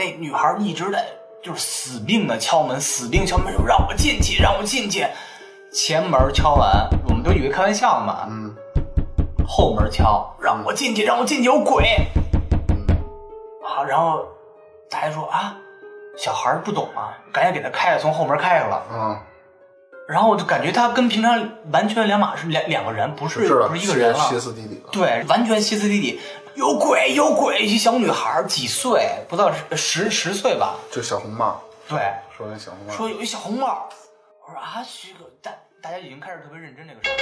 [0.00, 1.04] 那女孩一直在
[1.42, 5.06] 就是死命的敲门，死命敲门，说让我进去，让我进去。
[5.70, 8.56] 前门敲完，我们都以为开玩笑嘛，嗯
[9.46, 11.98] 后门敲，让我进去，让我进去，有鬼
[12.70, 12.96] 嗯
[13.62, 13.84] 啊！
[13.84, 14.24] 然后
[14.88, 15.54] 大家说啊，
[16.16, 18.82] 小孩不懂啊，赶紧给他开开，从后门开开了。
[18.90, 19.18] 嗯，
[20.08, 24.18] 然后我就感觉他跟平常完全两码事，两两个人，不是是，不是一个人了。
[24.18, 24.88] 歇斯底里了。
[24.92, 26.20] 对，完全歇斯底里，
[26.54, 27.60] 有鬼有鬼！
[27.60, 30.74] 一小女孩几岁，不到十十十岁吧？
[30.90, 31.98] 就小红帽，对，
[32.36, 33.88] 说那小红帽，说有一小红帽。
[34.46, 37.16] 我说啊，这个大大家已经开始特别认真这个事儿。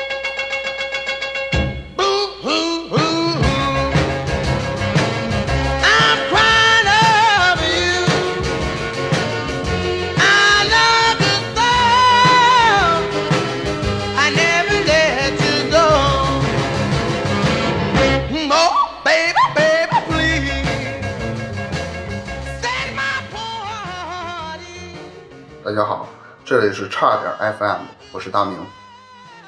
[25.79, 26.09] 家好，
[26.45, 28.59] 这里是差点 FM，我是大明。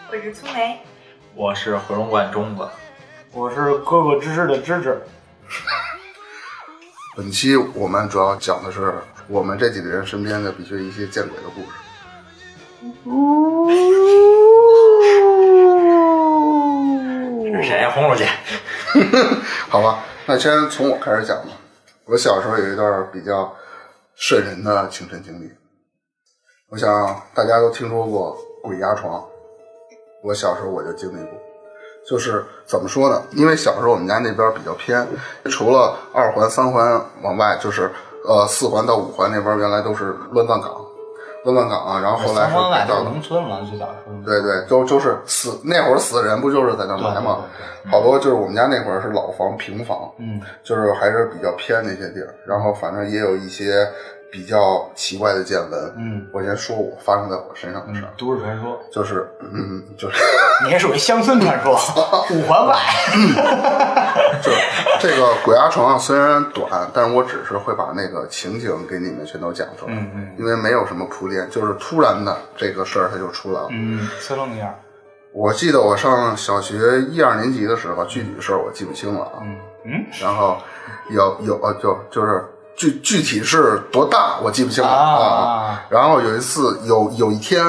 [0.09, 0.81] 我是粗梅，
[1.34, 2.69] 我是回龙观中子，
[3.33, 5.03] 我是哥哥芝芝的芝芝，
[7.19, 8.95] 本期我们主要讲的是
[9.27, 11.67] 我们这几个人身边的必须一些见鬼的故事。
[17.53, 17.91] 是谁？
[17.92, 18.25] 轰出去！
[19.69, 21.48] 好吧，那先从我开始讲吧。
[22.05, 23.53] 我小时候有一段比较
[24.15, 25.50] 瘆人的亲身经历，
[26.70, 29.20] 我想大家都听说过鬼压床，
[30.22, 31.32] 我小时候我就经历过。
[32.08, 33.20] 就是怎么说呢？
[33.32, 35.04] 因为小时候我们家那边比较偏，
[35.50, 37.91] 除了二环、三环往外，就是
[38.24, 40.70] 呃四环到五环那边原来都是乱葬岗，
[41.44, 44.24] 乱葬岗啊，然后后来是三环外都是改造农村嘛，最早是。
[44.24, 47.41] 对对，都就是死那会儿死人不就是在那埋吗？
[47.91, 53.86] 好多就是我们家那会儿是老房平房，嗯，就是还是比较偏那些地儿，然后反正也有一些
[54.31, 55.95] 比较奇怪的见闻。
[55.97, 60.16] 嗯，我先说我发生在我身上的事儿，都市传说，就是嗯，就是
[60.65, 61.72] 你还属于乡村传说，
[62.31, 62.77] 五环外。
[64.43, 64.59] 就是
[65.00, 73.69] 这个鬼压床啊，虽然短，但是我只是会把那个情景给你们全都讲出来，嗯嗯因为没有什么铺垫，就是突然的这个事儿它就出来了。
[73.71, 74.75] 嗯，呲楞一下。
[75.33, 79.38] 我记得我上小学一二年级的时候，具体的事儿我记不清了啊。
[79.43, 80.59] 嗯嗯，然后
[81.10, 82.44] 有有呃就就是
[82.80, 85.84] 具具体是多大我记不清了啊啊。
[85.91, 87.62] 然后有一次有有一天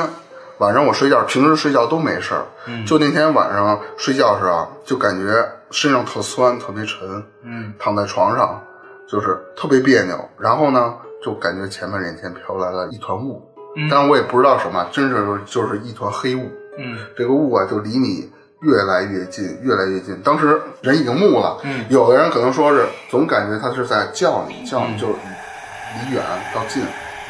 [0.59, 8.61] 晚上我睡觉，平时睡觉都没事儿，嗯就那天晚上睡觉时啊，就感觉身上特酸，特别沉，嗯，躺在床上
[9.05, 10.17] 就是特别别扭。
[10.39, 13.45] 然后呢，就感觉前面眼前飘来了一团雾，
[13.75, 16.49] 嗯但是我也不知道什么，真是就是一团黑雾。
[16.77, 20.19] 嗯这个雾啊，就离你越来越近，越来越近。
[20.21, 26.23] 当时人已经木了，嗯有的人可能说是总感觉他是在叫你，叫你就是离远
[26.53, 26.83] 到近，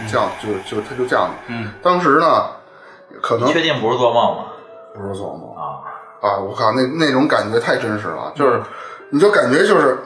[0.07, 1.55] 叫就就他就叫你。
[1.55, 2.47] 嗯，当时呢，
[3.21, 4.45] 可能你确定不是做梦吗？
[4.93, 5.79] 不是做梦啊，
[6.21, 6.37] 啊！
[6.37, 8.61] 我靠，那那种感觉太真实了，就是
[9.09, 9.97] 你就感觉就是，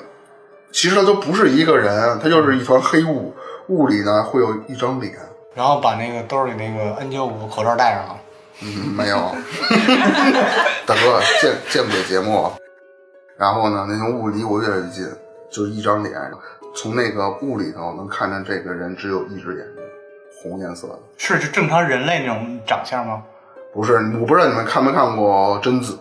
[0.71, 3.33] 其实他都不是一个人，他就是一团黑雾，
[3.67, 5.15] 雾里呢会有一张脸。
[5.55, 8.21] 然后把那个兜里那个 N 九五口罩戴上了。
[8.61, 9.17] 嗯， 没有，
[10.85, 12.51] 大哥见 见不得节目。
[13.37, 15.05] 然后呢，那种雾离我越来越近，
[15.51, 16.13] 就是一张脸，
[16.73, 19.83] 从那个雾里头能看见这个人只有一只眼睛，
[20.41, 20.99] 红颜色的。
[21.17, 23.21] 是就正常人类那种长相吗？
[23.73, 25.99] 不是，我不知道你们看没看过贞子，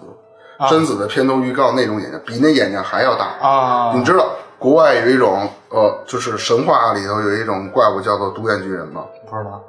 [0.58, 3.24] 啊贞子的片头预告那种眼睛，比那眼睛还要大。
[3.40, 9.04] 啊，你知道国外有一种呃，就是神话里头有一种怪物叫做独眼巨人吗？
[9.28, 9.60] 不知道。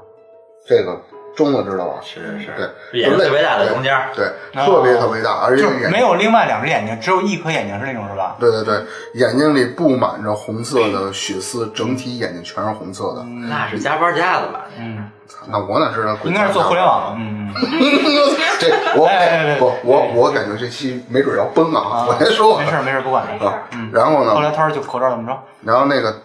[0.68, 1.00] 这个
[1.36, 2.00] 中了知道吧？
[2.04, 2.54] 是是是，
[2.92, 8.36] 对，眼睛特别大的中间儿，对，啊特别特别大，而且眼睛没有另外两只眼睛，只有一颗眼睛是那种是吧？
[8.40, 8.84] 对对对，
[9.16, 13.24] 眼睛里布满着红色的血丝，整体眼睛全是红色的。
[13.24, 14.66] 那是加班加的吧？
[14.78, 15.10] 嗯，
[15.48, 16.18] 那我哪知道？
[16.24, 17.18] 应该是做互联网的。
[17.20, 17.54] 嗯，
[18.60, 22.06] 这我哎哎哎不我我感觉这期没准要崩啊！
[22.08, 23.52] 我先说没事没事，不管没事了。
[23.52, 23.64] 啊儿。
[23.74, 25.38] 嗯，然后呢，后来他说就口罩怎么着？
[25.64, 26.16] 然后那个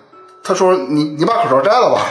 [0.44, 2.00] 他说你你把口罩摘了吧。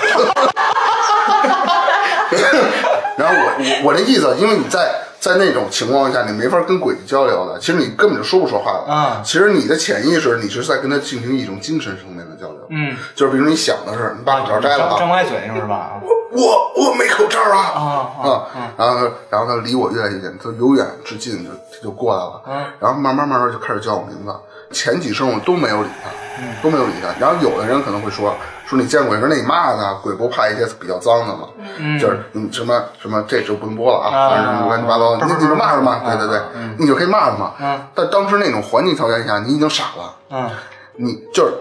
[3.17, 4.89] 然后我我我这意思，因为你在
[5.19, 8.93] 在那种情况下，你没法跟鬼交流的，其实你根本就说不说话的。
[8.93, 12.65] 啊其实你的潜意识，你是在跟他进行一种精神层面的交流。
[12.69, 15.99] 嗯，就是比如你想的是，你把口罩摘了张啊，张不开嘴是吧？
[16.31, 17.81] 我我没口罩啊啊
[18.21, 18.71] 啊啊！
[18.77, 24.31] 然后他然后他离我越来越近，他由远至近就他就过来了，嗯然后慢慢慢慢就开始叫我名字，
[24.71, 26.09] 前几声我都没有理他，
[26.39, 27.09] 嗯都没有理他。
[27.19, 28.35] 然后有的人可能会说
[28.69, 31.47] 说你见鬼，说那你骂他，鬼不怕一些比较脏的吗？
[31.79, 31.97] 嗯。
[31.97, 34.29] 就是你什么什么这就不用播了啊，啊。
[34.29, 37.53] 反正什么乱七八糟的，你你就骂他嘛，对对对嗯，你就可以骂他嘛。
[37.59, 37.81] 嗯。
[37.95, 40.49] 但当时那种环境条件下，你已经傻了，嗯。
[40.97, 41.53] 你就是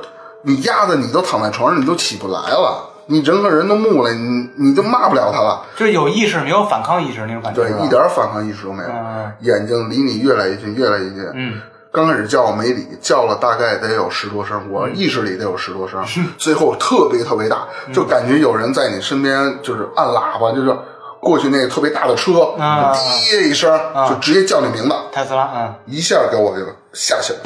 [0.42, 5.64] 你压的你都躺在床上，你都起不来了，你人和人都木了，你你就骂不了他了。
[5.76, 9.32] 就有意识没有反抗意识那种感觉，对一点反抗意识都没有，嗯。
[9.40, 11.24] 眼睛离你越来越近，越来越近。
[11.34, 11.60] 嗯，
[11.98, 14.70] 刚开始叫我没理，叫了大概得有十多声，嗯。
[14.70, 16.00] 我意识里得有十多声，
[16.38, 20.72] 最后特别特别大，就感觉有人在你身边，就是按喇叭，就是
[21.18, 22.94] 过去那个特别大的车，啊。
[22.94, 23.76] 滴一声
[24.08, 25.74] 就直接叫你名字，特斯拉，嗯。
[25.86, 27.42] 一下给我就吓醒了。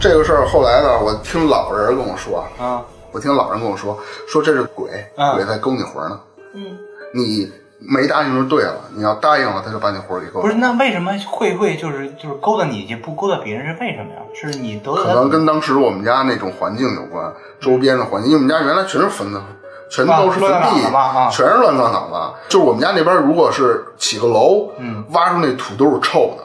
[0.00, 2.80] 这个事儿后来呢，我听老人跟我说，嗯
[3.10, 3.98] 我听老人跟我说，
[4.28, 6.20] 说这是鬼，嗯鬼在勾你魂呢。
[6.54, 6.78] 嗯，
[7.12, 10.42] 你没答应就对了，你要答应了，他就把你活儿给勾了。
[10.42, 14.20] 不是，那为什么会会就是就是勾搭你去，不勾搭别人是为什么呀？
[14.34, 19.42] 是你得可能跟当时我们家那种环境有关，周边的环境，因为我们家原来全是坟的，
[19.90, 22.34] 全都是坟乱地全是乱葬岗的。
[22.48, 26.44] 就是我们家那边如果是起个楼，嗯，挖出那土都是臭的，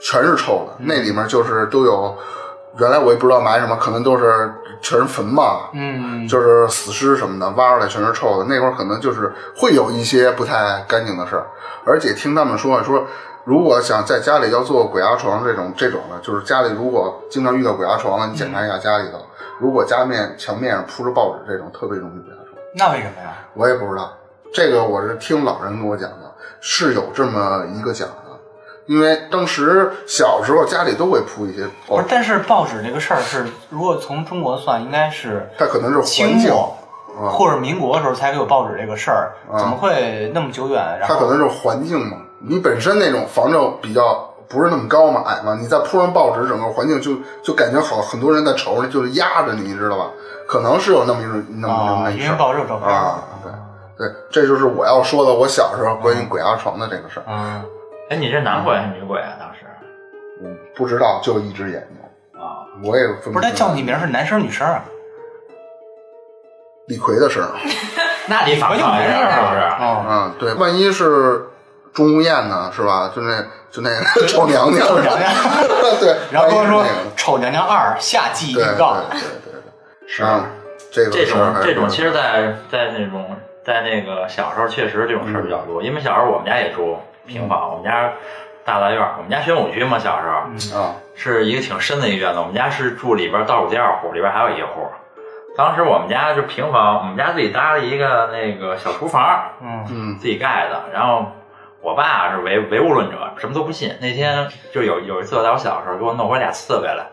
[0.00, 2.16] 全是臭的，那里面就是都有，
[2.78, 8.44] 原来我也不知道埋什么，可能都是全是坟吧，嗯就是死尸什么的，挖出来全是臭的。
[8.44, 11.46] 那会儿可能就是会有一些不太干净的事儿，
[11.84, 13.04] 而且听他们说说，
[13.44, 19.18] 如果想在家里要做鬼压床这种这种的，就是家里如果经常遇到鬼压床了，你检查一下家里头，
[19.58, 22.62] 如果家面墙面上铺着报纸这种，特别容易鬼压床。
[22.76, 23.34] 那为什么呀？
[23.54, 24.12] 我也不知道，
[24.54, 28.27] 这个我是听老人跟我讲的，是有这么一个讲的。
[28.88, 36.74] 因为当时小时候家里都会铺一些报纸，，不是但是报纸这个事儿是，如果从中国算，应该是它可能是清环境，末
[37.20, 40.98] 啊或者民国的时候才有报纸这个事儿，啊怎么会那么久远？
[40.98, 47.12] 然它可能是环境嘛，你本身那种房子比较不是那么高嘛，矮嘛，你再铺上报纸，整个环境就
[47.42, 50.06] 就感觉好，很多人在瞅着，就是压着你，你知道吧？
[50.46, 53.52] 可能是有那么一种那么一事儿因为报纸有照片啊，对
[53.98, 57.62] 对，这就是我要说的，我小时候关于鬼压床的这个事儿，嗯，
[58.10, 59.36] 哎，你这男鬼还是女鬼啊？
[59.38, 59.60] 当时
[60.42, 64.82] 我不知道，就一只眼睛，啊，我也分不是他叫你名儿是男生女生啊？
[66.86, 67.52] 李逵的声儿，
[68.28, 69.60] 那你反抗一下是不是？
[69.84, 71.46] 哦，嗯，对，万一是
[71.92, 73.12] 钟无艳呢，是吧？
[73.14, 75.30] 就那就那个 丑娘娘，丑娘娘
[76.00, 80.46] 对，然后说万一是那个《丑娘娘二》下季对预告，对对对对，是啊，
[80.90, 85.82] 这个这事儿还是种这种，其实在，在那种在那个小时候，确实这种事儿比较多。
[85.82, 86.96] 因为小时候我们家也住
[87.28, 88.12] 平房，我们家
[88.64, 90.42] 大杂院儿，我们家玄武区嘛，小时候
[90.74, 92.40] 嗯，是一个挺深的一个院子。
[92.40, 94.86] 我们家是住里边倒数第二户，里边还有一户。
[95.56, 100.84] 当时我们家就平房，我们家自己搭了一个那个小厨房，嗯嗯自己盖的。
[100.92, 101.26] 然后
[101.82, 103.96] 我爸是唯唯物论者，什么都不信。
[104.00, 107.04] 那天就有有一次，在我小时候给我弄回俩刺猬来，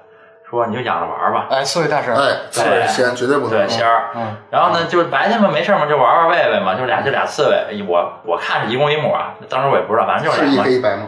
[0.49, 1.47] 说你就养着玩儿吧。
[1.49, 4.09] 哎，刺猬大神，哎，刺猬仙绝对不能对，仙儿。
[4.15, 7.83] 嗯然后呢，就是白天嘛没事嘛，就玩玩喂喂嘛，就俩就俩刺猬。
[7.87, 11.03] 我我看是一公一母啊，当时我也不知道，反正就是是一俩嘛，黑一白吗？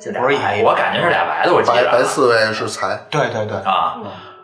[0.00, 3.96] 就俩不是一黑一白我感觉是俩白的，我记白得白刺猬是财，对对对，啊。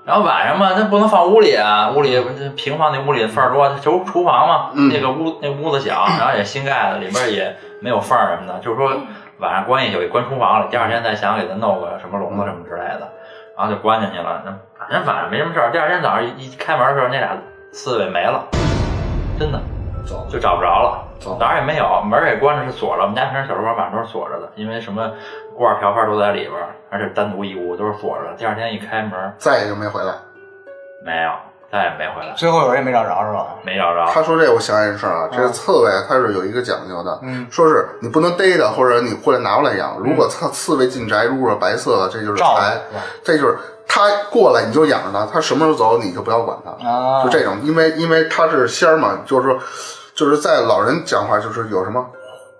[0.04, 2.20] 然后晚上嘛，那不能放屋里啊，屋里
[2.56, 8.92] 平房那屋里缝儿多，就厨房嘛，嗯那个屋那屋子小， 然后也新盖的，里边也没有缝儿什么的，就是说
[9.38, 13.08] 晚上关进去，给关厨房了，第二天再想给它弄个什么笼子什么之类的，
[13.56, 14.42] 然后就关进去了。
[14.44, 17.36] 那反正反正没什么事儿，第二天早上一开门的时候，那俩
[17.72, 18.44] 刺猬没了，
[19.38, 19.58] 真的
[20.04, 21.02] 走就找不着了。
[21.40, 23.02] 哪儿也没有，门儿也关着，是锁着。
[23.02, 25.10] 我们家平时小厨房晚上都是锁着的，因为什么
[25.56, 28.34] 锅碗瓢盆都在里边儿，而且单独一屋都是锁着的。
[28.36, 30.12] 第二天一开门，再也就没回来。
[31.02, 31.32] 没有，
[31.70, 33.46] 再也没回来，最后有人也没找着是吧？
[33.64, 34.06] 没找着。
[34.12, 39.98] 他说这，我想起一事儿啊，这个刺猬它是有一个讲究的，嗯，说是你不能逮它，或者你过来拿过来养。
[39.98, 42.80] 如果刺刺猬进宅，如果是白色的，这就是照财，
[43.24, 49.58] 这就是它过来你就养着它，它什么时候走你就不要管它，啊，就这种，因为因为它是仙儿嘛，就是说，
[50.14, 52.06] 就是在老人讲话就是有什么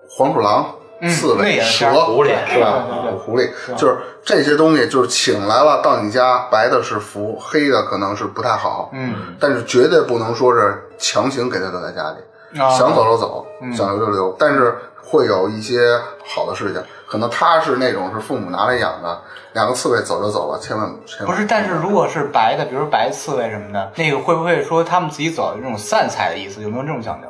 [0.09, 0.76] 黄鼠狼、嗯
[1.09, 2.85] 刺猬、蛇、狐狸是吧？
[3.23, 19.21] 狐狸就是这些东西，就是请来了到你家，白的是福，黑的可能是不太好，嗯，但是绝对不能说是强行给他留在家里，啊想走就走，嗯想留就留，但是会有一些好的事情，可能他是那种是父母拿来养的，
[19.53, 26.61] 两个刺猬走就走了，千万千万不是，但是如果是白的，比如白刺猬什么的，那个会不会说他们自己走有这种散财的意思？
[26.61, 27.27] 有没有这种讲究？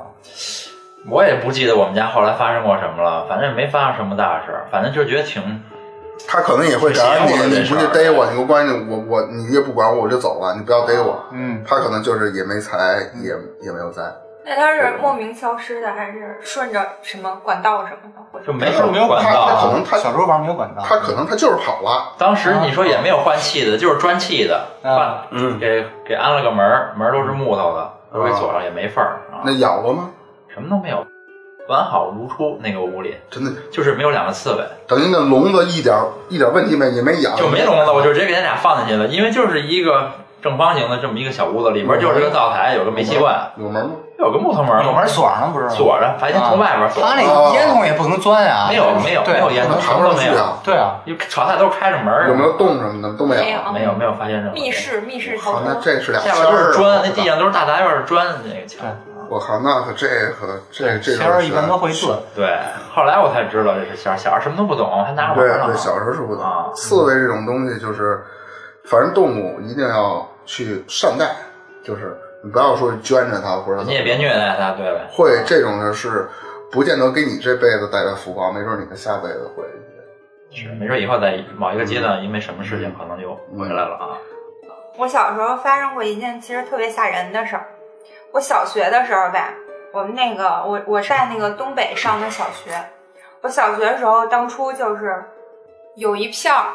[1.10, 5.64] 我也不记得我们家后来发生过什么了，反正也没发生什么大事儿，反正就觉得挺
[6.28, 11.24] 他可能也会这样，挺邪乎的你你不去逮我，你给我关进，我我你越不管我，我就走了，你不要逮我。
[11.32, 13.30] 嗯，他可能就是也没财，也
[13.62, 14.02] 也没有灾，
[14.44, 18.46] 那他是莫名消失的，还是顺着什么管道什么的？
[18.46, 19.72] 就没是没有管他他可。
[19.72, 24.96] 能他小时候玩没有管道，他可能他就是跑了，当时你说也没有换气的，就是砖砌的，啊。
[24.96, 25.60] 换嗯。
[25.60, 29.46] 给给安了个门儿，门儿都是木头的，都给锁上，也没缝儿啊。
[29.46, 30.10] 那，咬过吗？
[30.58, 31.06] 什么都没有，
[31.70, 32.60] 完好如初。
[32.64, 35.96] 那个屋里真的，就是没有两个刺猬，等于那笼子一点
[36.30, 40.12] 一点问题没也没养，就没笼子，我就直接给他俩放进去了，因为就是一个
[40.42, 43.92] 正正方形的这么一个小屋子，里边就是个灶台，有个煤气罐，有门吗？
[44.18, 45.70] 有个木头门，有门锁上不是？
[45.70, 47.10] 锁着，白天从外边锁着。
[47.10, 47.22] 他那
[47.54, 48.68] 烟囱也不能钻啊。
[48.70, 50.34] 没有没有没有烟囱，什么都没有。
[50.64, 53.44] 对啊，因为炒菜都是开着门儿，有没有洞什么的都没有。
[53.44, 55.82] 没有没有没有发现什么密室密室逃好，那脱。
[55.84, 58.88] 这是俩下边都是砖，那地上都是大杂院的砖，那个墙。
[59.30, 62.22] 我靠，那可这个这这仙儿一般都会做。
[62.36, 62.58] 对，
[62.94, 65.66] 后来我才知道这是仙儿，小时候什么都不懂，还拿对玩呢。
[65.68, 66.72] 对，小时候是不懂啊。
[66.74, 68.24] 刺猬这种东西就是，
[68.86, 71.36] 反正动物一定要去善待，
[71.84, 75.08] 就是你不要说捐着它或者怎么你也别虐待它，对呗？
[75.12, 76.28] 会这种的是
[76.72, 79.64] 不见得给你这辈子带来福报，没准你的下辈子会。
[80.50, 84.18] 是，没准以后在某一个阶段，因为什么事情可能就回来了啊。
[84.98, 87.68] 我小时候发生过一件其实特别吓人的事儿。
[88.38, 89.52] 我小学的时候吧，
[89.92, 92.72] 我们那个我我在那个东北上的小学。
[93.42, 95.26] 我小学的时候，当初就是
[95.96, 96.68] 有一片儿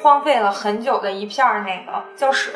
[0.00, 2.52] 荒废了很久的一片儿那个教室，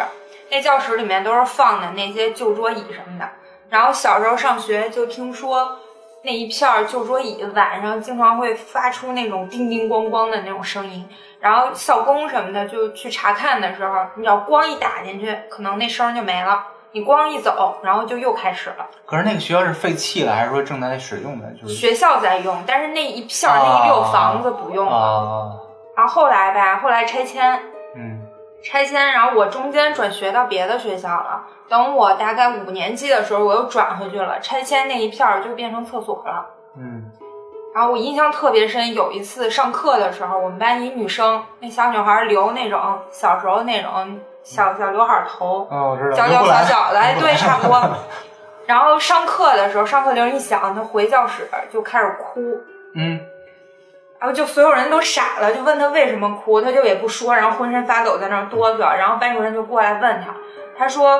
[0.52, 3.28] 那教室里面都是放的那些旧桌椅什么的。
[3.68, 5.76] 然后小时候上学就听说
[6.22, 11.08] 那一片儿旧桌椅晚上经常会发出那种叮叮咣咣的那种声音，
[11.40, 16.62] 然后校工什么的就去查看的时候，你要光一打进去，可能那声就没了；
[16.94, 18.86] 你光一走，然后就又开始了。
[19.04, 21.50] 可是那个学校是废弃了，还是说正在使用的？
[21.60, 24.96] 就是学校在用，但是那一片儿、那一溜房子不用了。
[24.96, 25.50] 啊，
[25.96, 27.60] 然后后来呗，后来拆迁，
[27.96, 28.20] 嗯
[28.62, 31.44] 拆迁，然后我中间转学到别的学校了。
[31.68, 34.38] 等我大概五年级的时候，我又转回去了。
[34.38, 36.46] 拆迁那一片儿就变成厕所了。
[36.78, 37.10] 嗯
[37.74, 47.82] 然后我印象特别深，有一次上课的时候，我们班一女生，那小女孩留那种小时候那种小小刘海头，哦，我知道，小小小小的，哎，对，差不多。
[48.66, 52.40] 然后上课的时候，上课铃一响，他回教室就开始哭，
[52.94, 53.20] 嗯，
[54.20, 60.34] 然后就所有人都傻了，就问他为什么哭，他就也不说，然后浑身发抖在那儿哆嗦，然后班主任就过来问他，
[60.78, 61.18] 他说，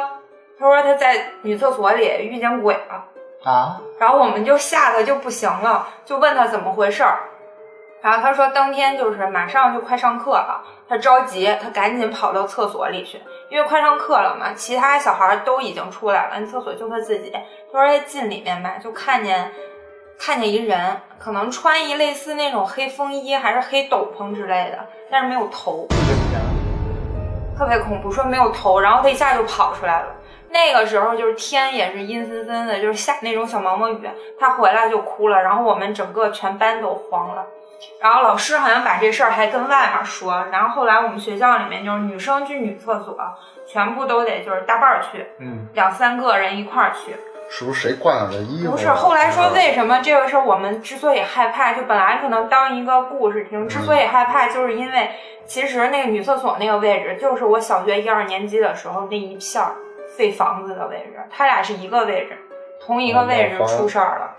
[0.59, 3.05] 他说他在女厕所里遇见鬼了。
[3.45, 7.19] 啊，然后我们就吓得就不行了，就问他怎么回事儿。
[8.05, 13.19] 然后他说当天就是马上就快上课了，他着急，他赶紧跑到厕所里去，
[13.49, 17.33] 因为快上课了嘛，其他小孩都已经出来了，厕所就他自己。
[17.73, 19.51] 他说他进里面吧，就看见
[20.19, 25.89] 看见一人，可能穿一类似那种黑风衣还是黑斗篷之类的，但是没有头，
[27.57, 30.09] 特别恐怖，说没有头，然后他一下就跑出来了。
[30.51, 34.11] 那个时候就是天也是阴森森的，就是下那种小毛毛雨。
[34.39, 37.47] 他回来就哭了，然后我们整个全班都慌了。
[38.01, 43.17] 然后老师好像把这事儿还跟外面说，然后后来我们学校里面就是女生去女厕所，
[43.67, 47.15] 全部都得就是搭伴儿去，嗯，两三个人一块儿去。
[47.51, 48.73] 是不是谁挂了这衣服啊？
[48.73, 55.11] 不是，后来说为什么这个事儿我们之所以害怕，就本来可能当一个故事听，之所以害怕，就是因为
[55.47, 59.73] 其实那个女厕所那个位置，就是我小学一二年级的时候那一片儿
[60.17, 62.39] 废房子的位置，它俩是一个位置，
[62.81, 64.31] 同一个位置出事儿了。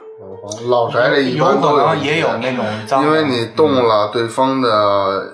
[0.70, 5.34] 老宅这一有可能也有那种脏，因为你动了对方的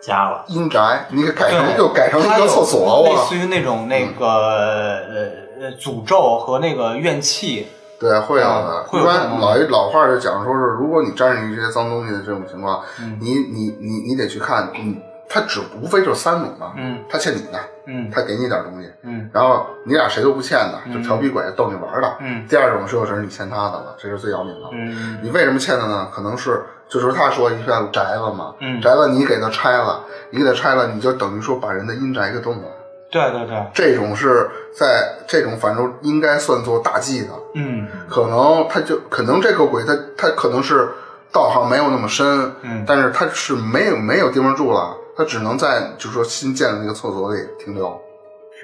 [0.00, 1.76] 家了，阴宅，你给改成对。
[1.76, 7.68] 又改成一个厕所，我类似于那种那个呃呃诅咒和那个怨气，
[8.00, 8.86] 对，会有的。
[8.92, 13.18] 一般老一老话就讲说是，如果你沾上一些脏东西的这种情况，嗯。
[13.20, 14.96] 你你你你得去看，嗯，
[15.28, 17.04] 他只无非就是三种嘛，嗯。
[17.10, 22.16] 他欠你的，嗯他给你点东西，嗯然后你俩谁都不欠的，就调皮鬼逗你玩的。
[22.20, 24.68] 嗯第二种就是你欠他的了，这是最要命的。
[24.72, 26.08] 嗯你为什么欠他呢？
[26.14, 30.00] 可能是就是他说一片宅子嘛，嗯宅子你给他拆了，
[30.30, 32.68] 你给他拆了，你就等于说把人的阴宅给动了。
[33.10, 40.88] 对对对，这种是在这种反正应该算作大忌的，嗯可能他就可能这个鬼他他可能是
[41.32, 48.00] 道行没有那么深，嗯但是他是没有没有地方住了，他只能在就是说新建的那个厕所里停留。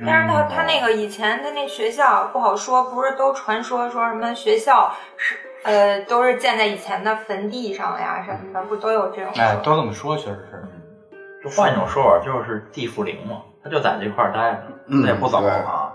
[0.07, 9.33] 但是他他那个以前他那学校不好说，不是都传说说什么学校是呃都是建在以前的坟地上呀什么的，不都有这种？
[9.37, 10.65] 哎，都这么说，确实是，
[11.45, 15.90] 就换一种说法，就是地缚灵嘛，他就在这块儿待着，嗯他也不走啊。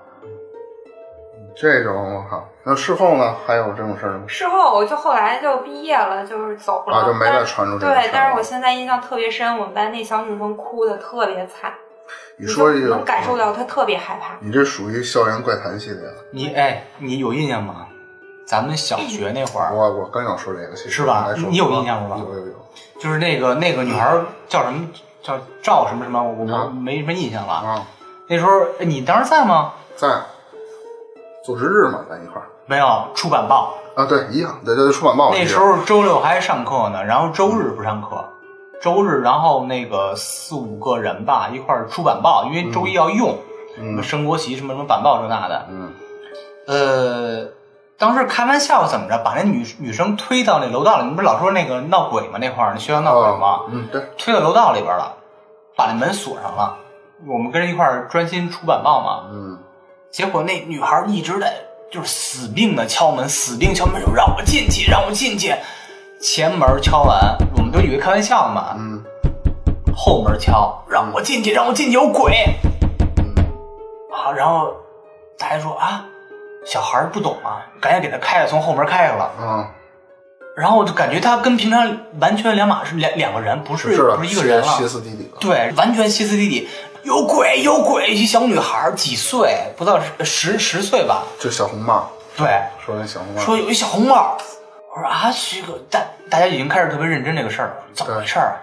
[1.57, 4.23] 这种我靠，那事后呢还有这种事儿吗？
[4.27, 11.73] 事后我就后来就毕业了，就是走了，啊就没再传出这个事儿对，但是我现在印象特别深，我们班那小女生哭的特别惨，
[12.37, 14.35] 你说这个能感受到她特别害怕。
[14.41, 16.13] 你这属于校园怪谈系列的。
[16.31, 17.87] 你哎，你有印象吗？
[18.45, 22.53] 咱们小学那会儿，我我刚要说这个，是吧你有印象吗有有有。
[22.99, 24.15] 就是那个那个女孩
[24.47, 24.87] 叫什么
[25.23, 27.53] 叫赵什么什么，我没什么印象了。
[27.53, 27.87] 啊，
[28.27, 29.73] 那时候哎你当时在吗？
[29.95, 30.07] 在
[31.45, 32.47] 组织日嘛，咱一块儿。
[32.67, 38.25] 没有出版报，啊，对，一样，对对，出版报那时候周六还上课呢，然后周日不上课，
[38.81, 43.37] 周日然后那个四五个人吧一块儿出版报，因为周一要用，
[43.75, 45.65] 什么升国旗，什么什么板报这那的。
[45.69, 45.93] 嗯。
[46.67, 47.47] 呃，
[47.99, 52.39] 当时开玩笑怎么着，把那女女生推到那楼道里，你不是老说那个闹鬼吗？
[52.39, 53.47] 那块儿那学校闹鬼吗？
[53.47, 55.13] 哦嗯，对，推到楼道里边了，
[55.77, 56.77] 把那门锁上了。
[57.27, 59.44] 我们跟人一块儿专心出版报嘛，嗯
[60.15, 61.53] 结果那女孩一直在
[61.91, 65.53] 就是死命的敲门，死命敲门，说让我进去，让我进去。
[66.21, 69.03] 前门敲完，我们都以为开玩笑嘛，嗯
[69.93, 72.45] 后门敲，让我进去，让我进去，有鬼
[73.17, 73.43] 嗯
[74.15, 74.31] 啊！
[74.31, 74.73] 然后
[75.37, 76.05] 大家说啊，
[76.65, 79.29] 小孩不懂啊，赶紧给他开了，从后门开开了。
[79.37, 79.67] 嗯，
[80.55, 84.77] 然后我就感觉他跟平常完全两码事，两两个人，不是是，不是一个人了。
[84.77, 85.37] 歇斯底里了。
[85.41, 86.69] 对，完全歇斯底里，
[87.05, 88.07] 有鬼有鬼！
[88.07, 91.21] 一小女孩几岁，不到十十十岁吧？
[91.39, 92.47] 就小红帽，对，
[92.83, 94.35] 说那小红帽，说有一小红帽。
[94.91, 98.57] 我说啊，这个大大家已经开始特别认真这个事儿了，怎么回事儿？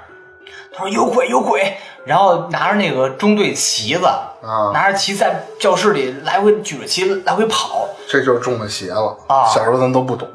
[0.73, 7.87] 他说有鬼有鬼，然后拿着那个中队旗子，啊拿着旗在教室里来回举着旗来回跑。
[8.09, 10.29] 这就是中了邪了啊小时候咱都不懂，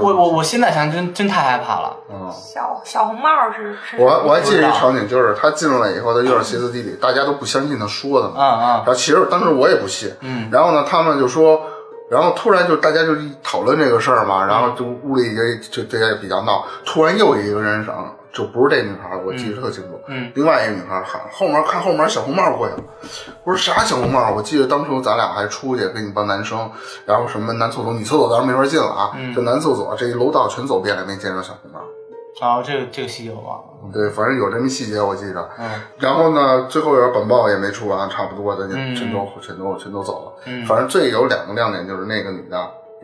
[0.00, 1.96] 我我我现在想真真太害怕了。
[2.10, 2.30] 嗯。
[2.32, 8.40] 小小红帽是是我我还记得一场景，就是他进来以后，他有点歇斯底里，大家都不相信他说的嘛。
[8.40, 11.60] 啊啊然后其实当时我也不信，嗯然后呢，他们就说，
[12.08, 22.82] 然后突然就大家就讨论这个事儿嘛，然后就屋里也就大家也比较闹，突然又一个人上，就不是这女孩，我记得特清楚，嗯另外一个女孩喊后面看后面小红帽过去了，
[23.44, 24.32] 我说啥小红帽？
[24.32, 26.70] 我记得当初咱俩还出去跟一帮男生，
[27.04, 31.80] 然后什么男厕所、女厕所当然没法进了啊，嗯就男厕所这一楼道全走遍了，没见着小红帽。
[32.40, 33.92] 啊，这个这个细节我忘了。
[33.92, 35.50] 对，反正有这么细节我记着。
[35.58, 35.68] 嗯
[35.98, 40.42] 然后呢，最后有本报也没出完，差不多的就全都、全都全都走了。
[40.46, 42.56] 嗯反正最有两个亮点就是那个女的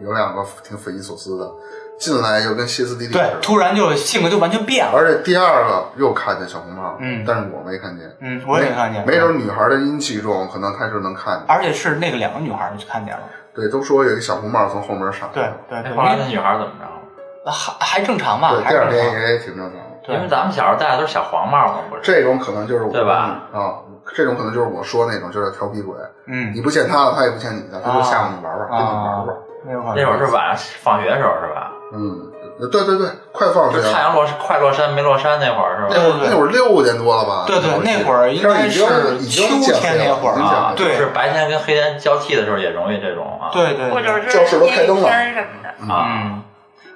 [0.02, 1.50] 有两个挺匪夷所思的，
[1.98, 3.40] 进来又跟歇斯底里似对，的。
[3.40, 4.92] 突然就性格就完全变了。
[4.94, 8.10] 而且第二个又看见小红帽，嗯但是我没看见。
[8.20, 9.06] 嗯，我也没看见。
[9.06, 11.44] 没准女孩的阴气重，可能她就能看见。
[11.48, 13.22] 而且是那个两个女孩儿就看见了。
[13.54, 15.52] 对，都说有一个小红帽从后门上来对了。
[15.68, 17.50] 对对，后来那为女孩怎么着？
[17.50, 19.20] 还还正常吧，对，还第二天常。
[19.22, 19.86] 也挺正常的。
[20.06, 22.02] 对因为咱们小时候戴的都是小黄帽嘛，不是？
[22.02, 23.74] 这种可能就是我对吧啊，
[24.14, 25.96] 这种可能就是我说那种，就是调皮鬼。
[26.26, 29.36] 嗯你不欠他的，他也不欠你的，他就吓唬你玩玩，跟你玩玩。
[29.68, 31.72] 那会儿那会儿是晚上放学的时候是吧？
[31.92, 32.32] 嗯，
[32.70, 33.82] 对对对，快放学了。
[33.84, 35.88] 就太阳落快落山没落山那会儿是吧？
[35.94, 37.44] 对对对那会儿六点多了吧？
[37.46, 38.80] 对对，那会儿应该是
[39.28, 39.44] 秋
[39.74, 43.50] 天那会儿啊，对，是白天跟黑天交替的时候也容易这种啊。
[43.52, 45.94] 对对，对或者是教室都开灯了阴天什么的。
[45.94, 46.42] 啊，嗯，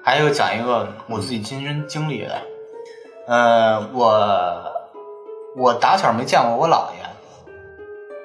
[0.02, 2.34] 还有讲一个我自己亲身经历的，
[3.28, 4.64] 呃，我
[5.56, 7.06] 我打小没见过我姥爷，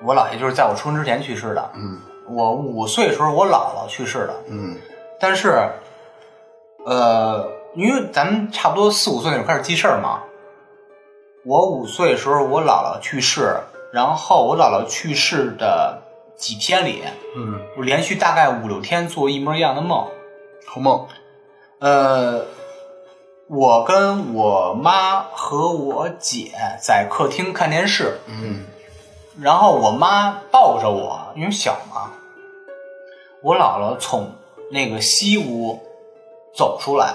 [0.03, 4.75] 我姥爷就是在我出生之前去世的，嗯我五岁时候我姥姥去世的，嗯
[5.19, 5.69] 但是，
[6.85, 10.21] 呃，因为咱们差不多四五岁那会儿开始记事儿嘛。
[11.43, 13.57] 我五岁的时候，我姥姥去世，
[13.91, 16.01] 然后我姥姥去世的
[16.35, 17.03] 几天里，
[17.35, 20.07] 嗯，我连续大概五六天做一模一样的梦。
[20.67, 21.07] 好梦，
[21.79, 22.45] 呃，
[23.47, 28.65] 我跟我妈和我姐在客厅看电视，嗯
[29.41, 32.11] 然后我妈抱着我，因为小嘛，
[33.43, 34.31] 我姥姥从
[34.71, 35.79] 那个西屋
[36.55, 37.13] 走出来，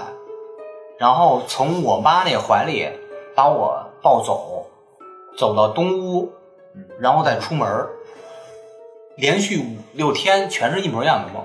[0.98, 2.88] 然后从我妈那怀里
[3.34, 4.66] 把我抱走，
[5.36, 6.30] 走到东屋，
[6.98, 7.88] 然后再出门儿
[9.16, 11.42] 连续五六天全是一模一样的梦。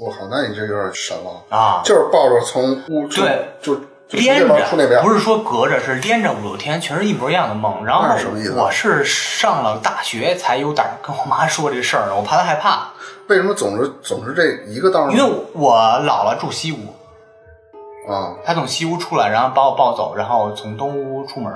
[0.00, 3.48] 我靠，那你这有点神了，啊，就是抱着从屋对。
[3.60, 3.78] 就
[4.10, 7.84] 连着，不是说隔着，是连着五六天，全是一模一样的梦。
[7.84, 8.08] 然后
[8.56, 12.88] 我是上了大学才有胆儿跟我妈说这事儿的，我怕她害怕，
[13.28, 15.12] 为什么总是总是这一个道儿呢？
[15.12, 21.52] 因为我姥姥住西屋，啊，她从西屋出来，然后把我抱走，然后从东屋出门。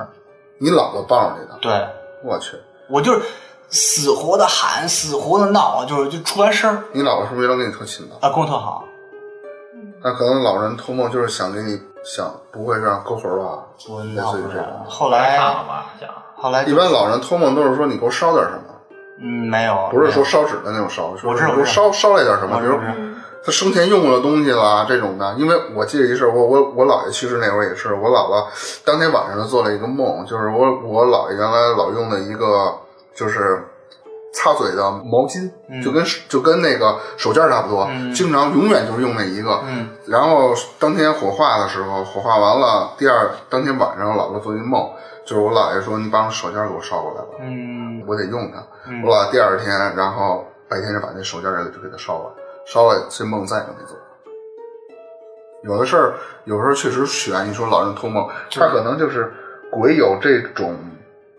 [0.59, 1.73] 你姥姥抱着你的，对
[2.23, 2.57] 我去，
[2.89, 3.23] 我就是
[3.71, 8.15] 死活的喊，死活的闹，就是就出完声儿你姥姥是不是原来跟你特亲的？
[8.21, 8.85] 啊，跟我特好。
[10.05, 13.65] 那可能老人托梦就是想给你想不会让勾魂吧？
[13.89, 14.85] 我类闹不是似于这种。
[14.89, 18.75] 后来来看了吧，想后来一般老人托梦都是说你给我烧点什么，
[19.21, 22.77] 嗯没有，不是说烧纸的那种烧，说我知道你给我烧烧来点什么，比如
[23.45, 25.35] 他生前用过的东西啦这种的。
[25.35, 28.47] 因为我记得一事，我我我姥爷去世那会儿也是，我姥姥
[28.85, 32.75] 当天晚上就做了一个梦，就是我我姥爷原来老用的一个
[33.15, 33.69] 就是。
[34.33, 39.61] 擦嘴的毛巾，嗯就跟就跟那个手绢差不多，嗯经常永远就是用那一个。
[39.67, 44.91] 嗯然后当天火化的时候，火化完了，第二当天晚上，姥姥做一梦，
[45.25, 48.63] 就是我姥爷说：“你把我手绢给我捎过来吧，嗯我得用它。
[48.89, 52.35] 嗯我姥第二天，然后白天就把那手绢也就给他烧了，
[52.67, 53.97] 烧了，这梦再也没做。
[55.63, 56.15] 有的事儿，
[56.45, 57.49] 有时候确实悬。
[57.49, 59.33] 你说老人托梦，他可能就是
[59.71, 60.75] 鬼有这种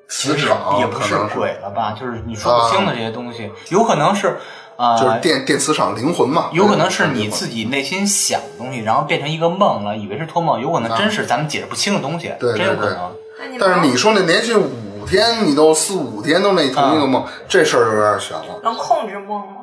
[0.07, 1.95] 磁场也不是鬼了吧？
[1.99, 4.37] 就是你说不清的这些东西，有可能是
[4.75, 13.11] 啊，就是电电磁场灵魂嘛，有可能是你自己内心想的东西，然后变成一个梦了，以为是托梦，有可能真是咱们解释不清的东西，啊对有可能。
[13.59, 18.59] 但是你说那连续五天，你都四五天都那同一个梦，这事儿就有点悬了。
[18.63, 19.55] 能控制梦吗？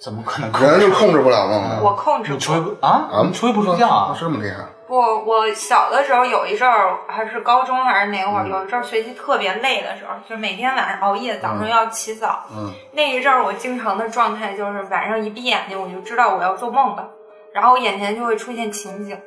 [0.00, 0.62] 怎么可能？
[0.62, 1.78] 人就控制不了梦啊！
[1.82, 3.08] 我控制你不啊？
[3.10, 4.16] 啊你吹不睡觉啊？
[4.18, 4.56] 这么厉害？
[4.86, 12.44] 不，我小的时候有一阵儿，还是高中还是哪会儿，嗯有一阵儿学习特别累的时候，就每天晚上熬夜，早上要起早。
[12.54, 17.08] 嗯，那一阵儿我经常的状态就是晚上一闭眼睛，我就知道我要做梦了，
[17.52, 19.18] 然后我眼前就会出现情景。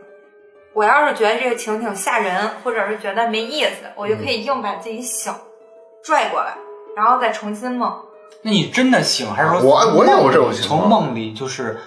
[0.74, 5.34] 我要是觉得这个情景吓人，或者是觉得没意思，我就可以硬把自己醒
[6.04, 6.54] 拽过来，
[6.96, 8.00] 然后再重新梦。
[8.44, 11.80] 那你真的醒，还是说我我有这种从梦里就是，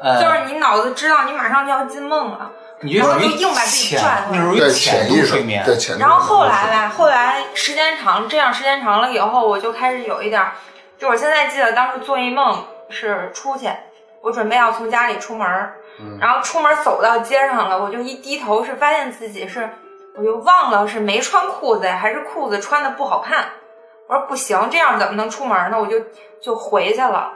[0.00, 5.64] 呃，就是你脑子知道你马上就要进梦了，你就属于然后就硬把自己拽，回来那属于对浅度潜意识睡眠。
[5.64, 6.04] 对潜意识。
[6.04, 10.52] 然后后来吧，后来时间长，这样时间长了以后，我就开始有一点儿，
[10.98, 13.68] 就我现在记得当时做一梦是出去，
[14.22, 15.74] 我准备要从家里出门儿，
[16.20, 19.68] 然后出门走到街上了，我就一低头是发现自己是，
[20.16, 23.44] 我就忘了是没穿裤子呀，还是裤子穿的不好看。
[24.06, 25.78] 我说不行，这样怎么能出门呢？
[25.78, 26.00] 我就
[26.40, 27.32] 就回去了，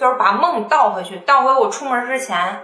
[0.00, 2.60] 就是把梦倒回去，倒回我出门之前。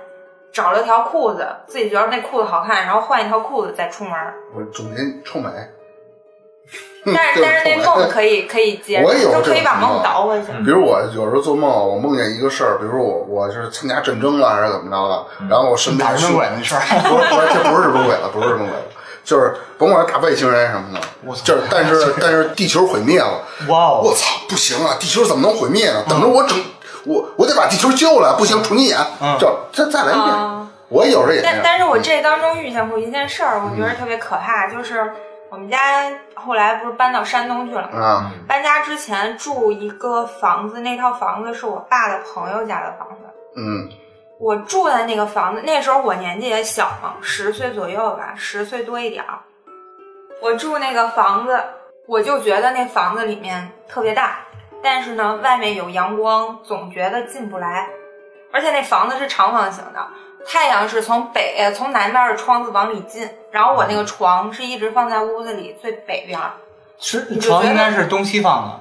[0.53, 4.13] 找了条裤子，自己觉得那裤子好看，然后换一条裤子再出门。
[4.55, 5.49] 我总结臭美。
[7.05, 10.53] 但 是但是那梦可以可以接我也有受，就可以把梦倒回去。
[10.65, 18.85] 比如我有时候做梦，我梦见一个事儿，比如说我我是参加战争了还是怎么着的，然后我身边打日兄本鬼那事儿，不是不是，这不是日本鬼了，不是日本鬼了，
[19.25, 24.03] 就是甭管是打外星人什么的，我操就是但是 但是地球毁灭了，哇哦！
[24.05, 26.05] 我操，不行啊，地球怎么能毁灭呢？
[26.09, 26.57] 等着我整
[27.05, 30.69] 我我得把地球救了，不行，重新演，嗯就再再来一遍啊。
[30.89, 35.11] 我有时候也，但但是我这当中遇见过一件事儿，我觉得特别可怕，就是
[35.51, 35.79] 我们家
[36.35, 37.99] 后来不是搬到山东去了吗？
[37.99, 43.25] 啊，搬家之前住一个房子，那套房子是我爸的朋友家的房子。
[43.57, 43.89] 嗯
[44.39, 49.39] 我住的那个房子，那时候我年纪也小嘛，十岁左右吧，十岁多一点儿。
[50.43, 51.59] 我住那个房子，
[52.09, 54.41] 我就觉得那房子里面特别大，
[54.83, 57.89] 但是呢，外面有阳光，总觉得进不来。
[58.53, 60.07] 而且那房子是长方形的，
[60.47, 66.53] 太阳是从北呃从南边的窗子往里进，然后我那个床是一直放在屋子里最北边儿。
[66.99, 68.81] 是你床应该是东西放的，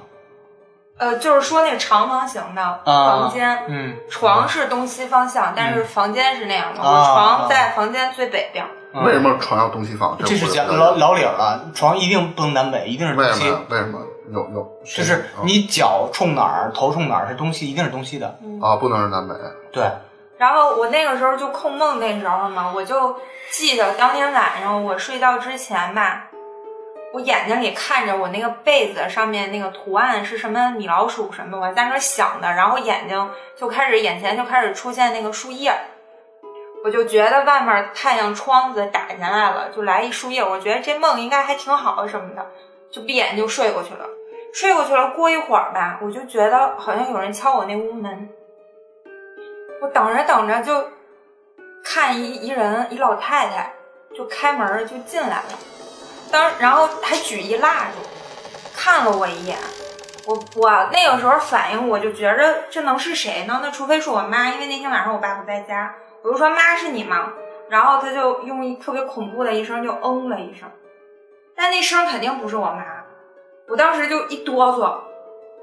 [0.98, 6.80] 呃，就是说那个长方形的啊房间，嗯，床是东西方向，但是房间是那样的。
[6.82, 8.64] 啊我床在房间最北边。
[8.64, 10.18] 嗯为什么床要东西方？
[10.18, 13.60] 这是讲讲老老理儿了，床一定不能南北，一定是东西为什么。
[13.70, 13.98] 为什么
[14.32, 14.78] 有有？
[14.84, 18.26] 就是啊你脚冲哪儿，头冲哪儿是东西，一定是东西的。
[18.60, 19.34] 啊，不能是南北。
[19.70, 19.84] 对，
[20.38, 23.16] 然后我那个时候就控梦，那时候嘛，我就
[23.50, 26.28] 记得当天晚上我睡觉之前吧，
[27.12, 35.72] 我眼睛里看着我那个被子上面那个图案是什么米老鼠什么，我在那儿想的，然后眼睛就开始眼前就开始出现那个树叶，
[36.84, 42.46] 我就觉得外面太阳窗子打进来了，就来一树叶，我觉得这梦应该还挺好什么的，
[42.90, 44.06] 就闭眼就睡过去了。
[44.52, 48.28] 睡过去了，过一会儿吧，我就觉得好像有人敲我那屋门，
[49.80, 50.88] 我等着等着就
[51.82, 53.72] 看一一人一老太太
[54.14, 55.58] 就开门就进来了，
[56.30, 58.08] 当然后还举一蜡烛，
[58.76, 59.56] 看了我一眼。
[60.24, 63.60] 我我那个时候反应，我就觉着这能是谁呢？
[63.60, 67.32] 那除非是我妈，因为那天晚上我爸不在家，我就说妈是你吗？
[67.68, 70.70] 然后他就用一特别恐怖的一声就嗯了一声，
[71.56, 72.84] 但那声肯定不是我妈，
[73.72, 74.98] 我当时就一哆嗦，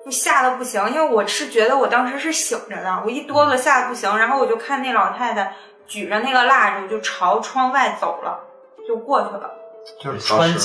[0.03, 5.53] 就吓得不行，因为我是觉得我当时是醒着的，我一哆嗦吓得不行，然后我就看那老太太
[5.85, 8.39] 举着那个蜡烛就朝窗外走了，
[8.87, 9.51] 就过去了。
[10.01, 10.57] 就是穿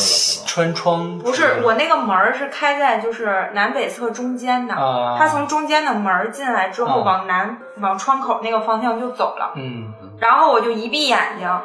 [0.46, 11.60] 穿窗不是我那个门儿是开在就是南北侧中间的，啊，他从中间的门儿进来之后嗯往南往窗口那个方向就走了，嗯然后我就一闭眼睛，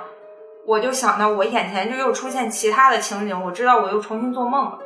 [0.65, 4.79] 我就想到我眼前就又出现其他的情景，我知道我又重新做梦了。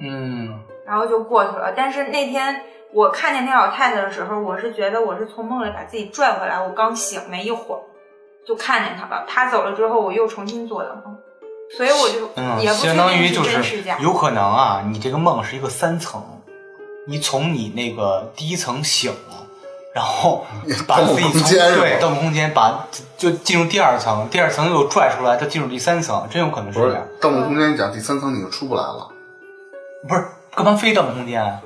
[0.00, 1.72] 嗯然后就过去了。
[1.76, 7.80] 但是那天我看见那老太太的时候，我是觉得我是从梦里把自己拽回来，我刚醒没一会儿
[8.46, 9.24] 就看见她了。
[9.26, 11.16] 她走了之后，我又重新做的梦，
[11.76, 13.96] 所以我就嗯，也不确相当于定就是真是假。
[14.00, 16.22] 有可能啊，你这个梦是一个三层，
[17.06, 19.46] 你从你那个第一层醒了，
[19.94, 20.44] 然后
[20.86, 27.02] 把自己从对盗梦空间把就进入第二层，第二层又拽出来，再进入第三层，真有可能是这样。
[27.22, 29.08] 《盗梦空间》讲第三层你就出不来了
[30.08, 31.60] 不是干嘛非盗梦空间啊？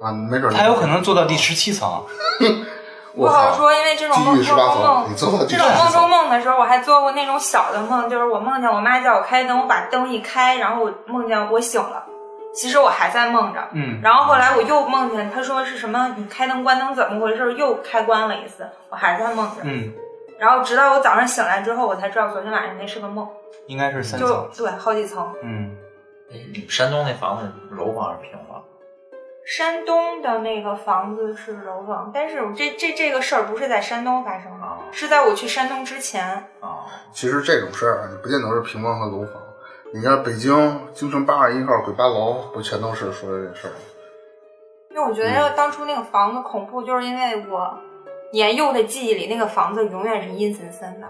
[0.00, 2.04] 啊，没准儿他有可能做到第十七层。
[3.16, 12.04] 不好说，因为这种梦做狱十八层，梦这种梦中，梦的时候，我还做过那种小的梦，就是我梦见我妈叫我开灯，我把灯一开，然后我梦见我醒了，
[12.52, 13.60] 其实我还在梦着。
[13.72, 17.54] 嗯，然后后来我又梦见他说是什么，你开灯关灯怎么回事？
[17.54, 19.62] 又开关了一次，我还在梦着。
[19.62, 19.92] 嗯，
[20.36, 23.28] 然后直到我早上醒来之后，我才知道昨天晚上那是个梦，
[23.68, 24.64] 应该是三层就。
[24.64, 25.32] 对好几层。
[25.44, 25.70] 嗯，
[26.30, 28.62] 哎你们山东那房子楼房还是平房？
[29.46, 36.26] 山东的那个房子是楼房，但是这这这个事儿不是在山东发生的，啊是在我去山东之前。
[36.60, 39.42] 啊，其实这种事儿啊，你不见得是平房和楼房。
[39.92, 43.76] 你看北京京城八十一号鬼八楼，不全都是说的这事儿吗？
[44.90, 47.78] 因为我觉得当初那个房子恐怖，就是因为我
[48.32, 51.06] 年幼的记忆里那个房子永远是阴森森的，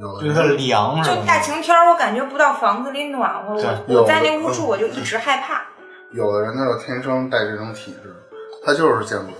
[0.00, 1.24] 就凉是吗？
[1.26, 5.62] 大晴天儿我感觉不到房子里暖和，我我在那屋住我就一直害怕。
[6.12, 8.14] 有的人他就天生带这种体质，
[8.64, 9.32] 他就是见鬼。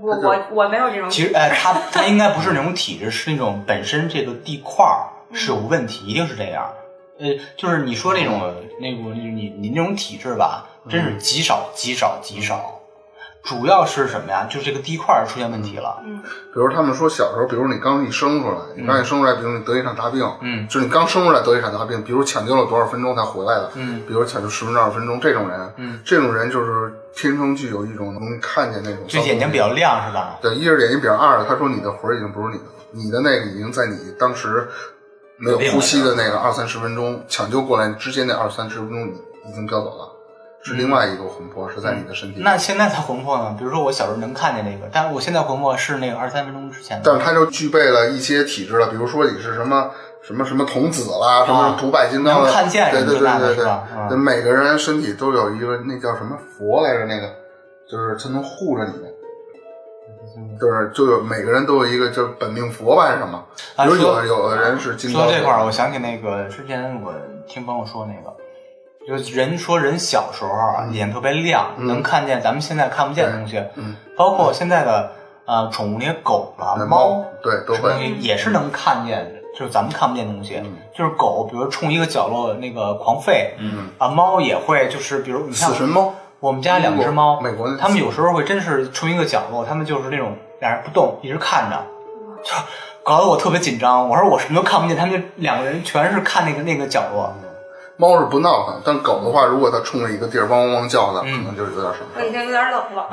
[0.00, 6.70] 我我我没有这种其实，哎，他他应该不是那种体质，是那种本身这个地块儿是有问题，一定是这样。
[7.18, 12.77] 呃，就是你说那种那个你你那种体质吧，真是极少极少极少。
[13.42, 14.46] 主要是什么呀？
[14.50, 16.02] 就是这个地块儿出现问题了。
[16.04, 16.20] 嗯。
[16.22, 20.66] 比如他们说小时候，比如你刚一生出来，你刚一生出来，比如你得一场大病，嗯。
[20.68, 24.02] 就是你刚生出来得一场大病，比如抢救了多少分钟才回来的，嗯。
[24.06, 30.38] 比如抢救十分钟、二十分钟，这种人，嗯，这种人就是天生具有一种能看见那种，就眼睛比较亮是吧？
[30.42, 34.68] 对，一是眼睛比较二，他说你的魂儿已经不是你的，你的那个已经在你当时
[35.38, 40.12] 没有呼吸的那个二三十分钟抢救过来之间那二三十分钟，你已经飘走了，
[40.62, 42.42] 是另外一个魂魄是在你的身体里。
[42.42, 43.54] 那现在的魂魄呢？
[43.58, 47.02] 比如说我小时候能看见那个，但是我现在魂魄是那个二三分钟之前的。
[47.04, 49.90] 但是他就具备了一些体质了，比如说你是什么
[50.20, 53.64] 什么什么童子啦，什么不败金刚能看见对对对对对
[53.96, 57.28] 嗯对，每个人身体都有一个那叫什么佛来着，那个
[57.90, 58.92] 就是他能护着你。
[60.60, 63.44] 就是就有每个人都有一个就是本命佛吧，还是什么？
[63.78, 67.12] 比如有有的人是金刚说到这块儿，我想起那个之前我
[67.46, 68.36] 听朋友说那个，
[69.08, 71.86] 就是人说人小时候啊眼特别亮，嗯。
[71.86, 75.10] 能看见咱们现在看不见的东西，嗯，包括现在的
[75.46, 77.90] 呃宠物那些狗了、那猫，对东会。
[77.98, 80.60] 西也是能看见，就是咱们看不见的东西。
[80.62, 80.76] 嗯。
[80.94, 83.88] 就是狗，比如冲一个角落那个狂吠，嗯。
[83.96, 91.82] 啊，猫也会，就是比如你像死神猫，我们家两只猫，美国的它们有时候会真是冲一个角落，它们就是那种俩人不动，一直看着，
[92.44, 92.52] 就
[93.02, 94.06] 搞得我特别紧张。
[94.06, 97.32] 我说我什么都看不见，他们就两个人全是看那个那个角落。
[98.00, 102.22] 猫是不闹腾，但狗的话，如果它冲着一个地儿汪汪汪叫的，嗯可能就是有点什么我。
[102.22, 103.08] 已经有点冷了。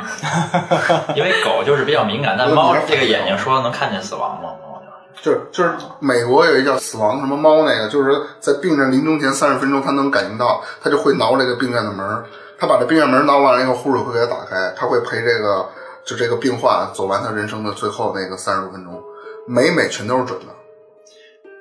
[1.18, 4.52] 因为狗就是比较敏感，但猫这个眼睛说能看见死亡吗？
[4.62, 4.82] 猫
[5.24, 12.24] 就就是就是美国有一叫死亡什么猫那个，就是在病人临终前三十分钟，它能感应到，它就会挠这个病院的门儿。
[12.60, 15.68] 它把这病院门挠完了以后，护士会给它打开，它会陪这个
[16.06, 19.02] 就这个病患走完他人生的最后那个三十多分钟，
[19.48, 20.54] 每每全都是准的。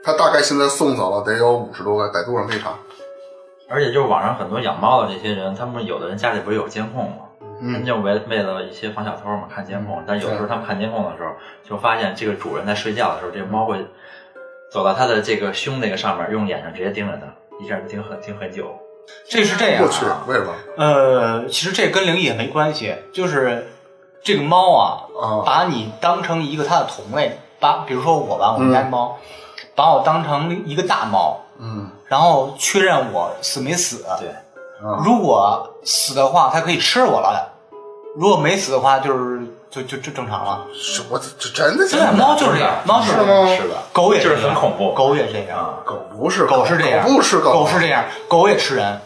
[0.05, 2.75] 他大概现在送走了得有五十多个，百度上可以查。
[3.75, 7.17] 而且就是网上很多养猫的这些人，他们有的人家里不是有监控吗？
[7.41, 11.33] 他们嗯，就为为了一些防小偷嘛看监控，但有的时候他们看监控的时候，
[11.69, 13.85] 就发现这个主人在睡觉的时候，这个猫会
[14.71, 17.27] 走到他的这个胸那个上面，用眼睛直接盯着他，
[17.65, 18.73] 一下就盯很盯很久。
[19.29, 20.53] 这是这样、我去啊，，为什么？
[20.77, 23.67] 呃，其实这跟灵异也没关系，就是
[24.23, 29.19] 这个猫啊，啊把你当成一个它的同类，把比如说我吧，我们家的猫，
[29.75, 31.91] 把我当成一个大猫，嗯。
[32.07, 34.05] 然后确认我死没死。
[34.21, 37.51] 对，啊，如果死的话，它可以吃我了；
[38.17, 39.41] 如果没死的话，就是
[39.71, 40.65] 就就就正常了。
[40.73, 42.17] 是我这真的现在假的？
[42.19, 43.57] 猫就是这样，猫就是这样吗？
[43.57, 44.93] 是的，狗也就是很恐怖。
[44.93, 45.75] 狗也这样，啊。
[45.85, 49.01] 狗不是狗是这样，狗不是狗，狗是这样，狗也吃人，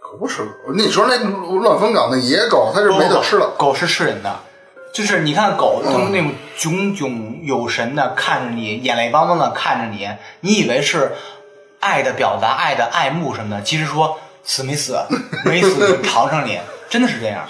[0.00, 0.46] 狗不吃。
[0.74, 1.16] 你说那
[1.60, 3.54] 乱坟岗那野狗，它是没得吃了。
[3.58, 4.36] 狗是吃人的，
[4.92, 10.08] 就是你看狗都那种炯炯有神的看着你，眼泪汪汪的看着你，
[10.40, 11.14] 你以为是
[11.84, 14.96] 爱的表达、爱的爱慕什么的，其实说死没死，
[15.44, 17.44] 没死就尝尝你，真的是这样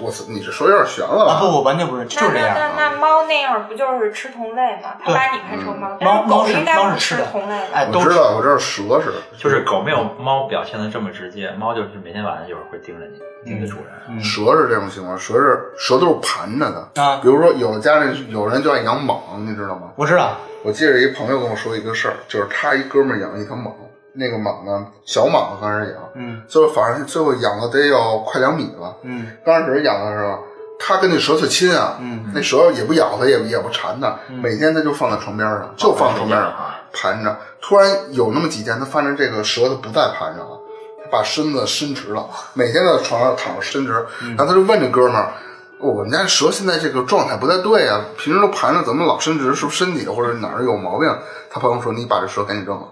[0.00, 1.40] 我操，你这说有点悬了啊！
[1.40, 1.54] 不，吧？
[1.56, 2.54] 我完全不是，就是这样啊。
[2.56, 4.94] 那那那猫那样不就是吃同类吗？
[5.00, 7.98] 它对把你看成猫，猫狗应该是吃的同类哎的。
[7.98, 13.86] 我知道，我知道蛇是，就是狗没有猫表现的这么直接，猫就是每天晚上就是会盯着你，盯着主人。
[14.08, 19.90] 嗯蛇是这种情况，蛇是蛇都是盘着的啊比如说，有的家里有人就爱养蟒，你知道吗？
[19.96, 23.72] 我知道，我记着一朋友跟我说一个事儿，就是他一哥们儿养了一条蟒，
[24.18, 28.96] 那个蟒呢，小蟒刚开始养，嗯最后反正最后养了得有快两米了。
[29.02, 30.38] 嗯刚开始养的时候，
[30.78, 37.36] 它跟那蛇特亲啊，嗯那蛇也不咬它，也也不缠它，每天它就放在床边上，就放床边上啊盘着。
[37.60, 40.60] 突然有那么几天，它发现这个蛇它不再盘着了，
[41.04, 43.92] 它把身子伸直了，每天在床上躺着伸直，
[44.36, 45.32] 然后他就问这哥们儿。
[45.78, 49.54] 哦我们家蛇现在这个状态不太对啊，平时都盘着，怎么老伸直？
[49.54, 51.14] 是不是身体或者哪儿有毛病？
[51.50, 52.88] 他朋友说：“你把这蛇赶紧扔了，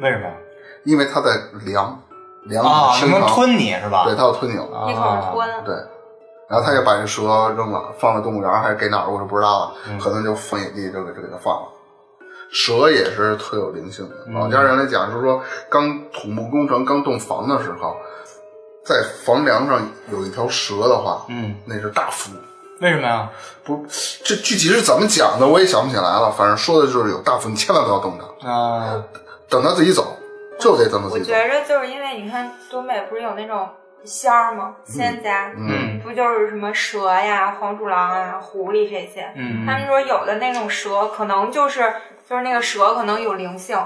[0.00, 0.34] 为什么呀？
[0.86, 2.00] 因为它在凉。
[2.44, 4.04] 凉啊，能吞你是吧？
[4.04, 4.56] 对，它要吞你。
[4.56, 5.64] 啊一口吞。
[5.64, 5.74] 对，
[6.48, 7.22] 然后他就把这蛇
[7.56, 11.68] 扔了，放在动物园还是给哪儿我就不知道了，嗯可能就放野地就给就给它放了。
[12.52, 17.96] 蛇也是特有灵性的，嗯老家人来讲，就是说刚土木工程刚动房的时候，
[18.84, 19.80] 在房梁上
[20.12, 22.30] 有一条蛇的话，嗯，那是大福。
[22.80, 23.28] 为什么呀？
[23.64, 23.84] 不，
[24.24, 29.02] 这具体是怎么讲的我也想不起来了，反正说的就是有大福，你千万不要动它，啊，
[29.48, 30.15] 等它自己走，
[30.58, 31.32] 就得这么我自己走。
[31.32, 33.68] 觉着就是因为你看东北不是有那种
[34.04, 34.76] 仙儿吗？
[34.84, 39.30] 仙家，嗯不就是什么蛇呀、黄鼠狼啊、狐狸这些？
[39.34, 41.92] 嗯他们说有的那种蛇可能就是
[42.28, 43.76] 就是那个蛇可能有灵性，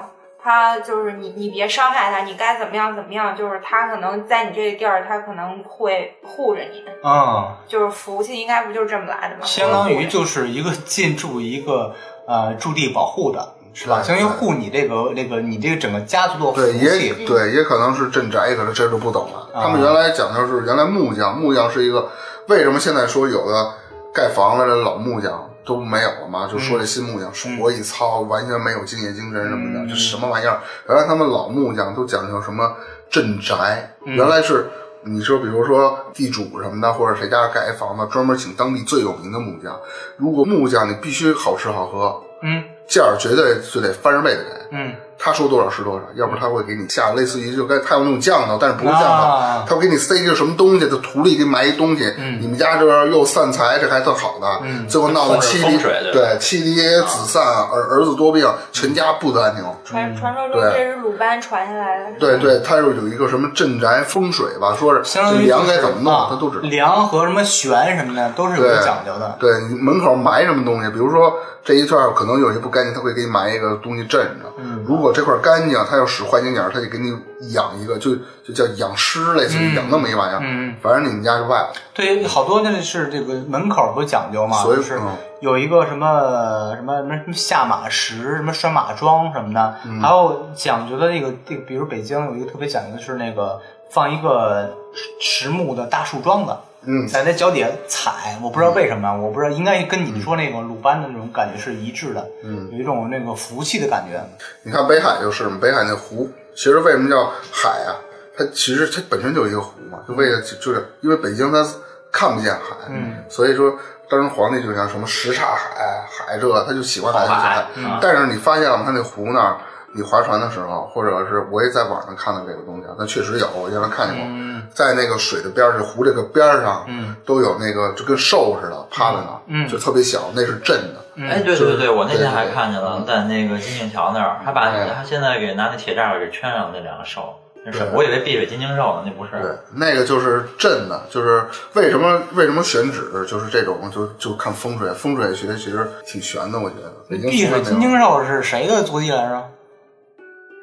[0.42, 9.42] 它就是你你别伤害它，你该怎么样怎么样，就是它可能在你这个地儿，它可能会护着你，嗯，就是福气应该不就是这么来的吗？
[9.44, 11.94] 相当于就是一个进驻一个
[12.26, 14.02] 呃驻地保护的，是吧？
[14.02, 17.26] 相当于护你这个这个你这个整个家族的对，福也气。
[17.26, 19.48] 对，也可能是镇宅，可能这就不懂了。
[19.54, 22.08] 啊他们原来讲究是原来木匠，木匠是一个
[22.48, 23.72] 为什么现在说有的
[24.14, 26.48] 盖房子的老木匠都没有了嘛？
[26.50, 30.60] 就说这新木匠手活一糙，完全没有敬业精神什么的，嗯这什么玩意儿？
[30.88, 32.74] 原来他们老木匠都讲究什么
[33.10, 34.66] 镇宅，嗯原来是。
[35.02, 39.74] 你说，比如说地主什么的，或者谁家盖一房子，专门请当地最有名的木匠。
[40.18, 44.50] 如果木匠你必须好吃好喝，嗯价儿绝对就得翻着倍的给。
[44.72, 55.76] 嗯他说多少是多少，要不然他会给你下类似于就该他有那种酱头，但是不是酱头，啊他会给你塞一个什么东西，他土里给你埋一东西，嗯你们家这边又散财，这还特好的，嗯最后闹得妻离
[56.12, 59.62] 对妻离子散，儿儿子多病，全家不得安宁。
[59.84, 62.18] 传传说中这是鲁班传下来的。
[62.18, 66.62] 对对，他又有一个什么镇宅风水吧，说是相当于梁该怎么弄，啊他都知道。
[66.68, 69.36] 梁和什么悬什么的都是有对讲究的。
[69.38, 74.48] 对你门口埋什么东西，比如说这一串可能有些不干净，他会给你埋一个东西镇着。
[74.58, 77.16] 嗯如果这块干净，他要使坏心眼儿，他就给你
[77.52, 80.40] 养一个，就就叫养尸，类似于嗯养那么一玩意儿。
[80.42, 81.70] 嗯反正你们家是坏了。
[81.94, 94.76] 对，好多那是这个门口不讲究嘛，所以就是嗯有一个什么什么什么什么下马石、什么拴马桩什么的，嗯还有讲究的那个这个，比如北京有一个特别讲究的是那个放一个
[95.20, 104.18] 实木的大树桩子，嗯，在那脚底下踩，我不知道为什么，我不知道应该跟你说那个鲁班的那种感觉是一致的，嗯，有一种那个福气的感觉，
[104.62, 107.96] 你看北海就是嘛，北海那湖，其实为什么叫海啊？
[108.36, 111.66] 它其实它本身就一个湖嘛，就为了就就是因为北京它
[112.10, 113.76] 看不见海，嗯，所以说
[114.08, 117.66] 当时皇帝就想什么什刹海、海这，他就喜欢海，就喜欢海。
[117.76, 118.84] 嗯但是你发现了吗？
[118.86, 119.58] 他那湖那儿，
[119.92, 131.00] 你划船的时候，或者是我也在网上看到这个东西啊，那确实有，我原来看见过，嗯在那个水的边儿，这湖这个边儿上，嗯，都有那个就跟兽似的趴在那儿，嗯就特别小，那是震的。
[131.28, 139.32] 哎，对对对，我那天还看见了，在那个金锭桥那儿，还把哎他现在给拿那铁栅栏给圈上那两个兽，那是我以为碧水金睛兽呢，那不是。
[139.42, 147.18] 对，那个就是震的，就是为什么为什么选址就是这种，就就看风水，风水学其实挺玄的，我觉得。
[147.28, 149.50] 碧水金睛兽是谁的足迹来着？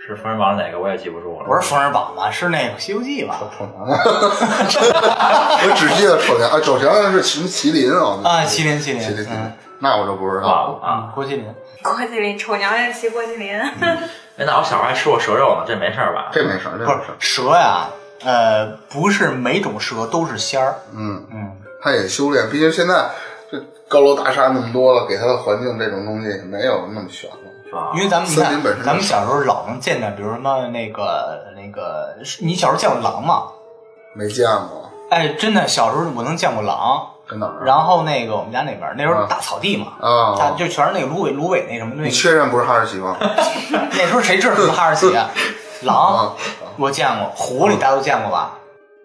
[0.08, 1.46] 是《封神榜》哪个我也记不住了。
[1.46, 2.32] 不是《封神榜》吧？
[2.32, 3.40] 是那个《西游记》吧？
[3.58, 4.00] 丑娘娘，
[5.64, 8.22] 我只记得丑娘啊，丑娘是什么麒麟啊？
[8.24, 10.80] 啊，麒麟，麒麟，麒麟，麒麟嗯，那我就不知道了。
[10.82, 10.90] 啊。
[10.90, 11.46] 啊，郭麒麟。
[11.84, 13.60] 郭麒麟，丑娘娘骑郭麒麟。
[13.60, 16.30] 哎，那我小时候还吃过蛇肉呢，这没事儿吧？
[16.32, 17.12] 这没事儿，这不是没事。
[17.20, 17.88] 蛇呀，
[18.24, 20.76] 呃，不是每种蛇都是仙儿。
[20.94, 23.10] 嗯，嗯，他也修炼，毕竟现在
[23.52, 27.38] 这高楼大厦那么多了，给他的环境这种东西没有那么悬了。
[27.96, 33.44] 因为咱们你看，咱们小时候老能见到，比如什么那个那个，你小时候见过狼吗？
[34.14, 37.08] 没见过，哎，真的，小时候我能见过狼。
[37.30, 37.52] 真的？
[37.66, 42.10] 然后那个我们家那边那时候啊大草地嘛，啊它就全是那个芦苇芦苇那什么那你。
[42.10, 43.18] 确认不是哈士奇吗？
[43.20, 45.30] 那时候谁知道什么哈士奇啊？
[45.84, 46.34] 狼啊，
[46.78, 48.54] 我见过，狐狸大家都见过吧？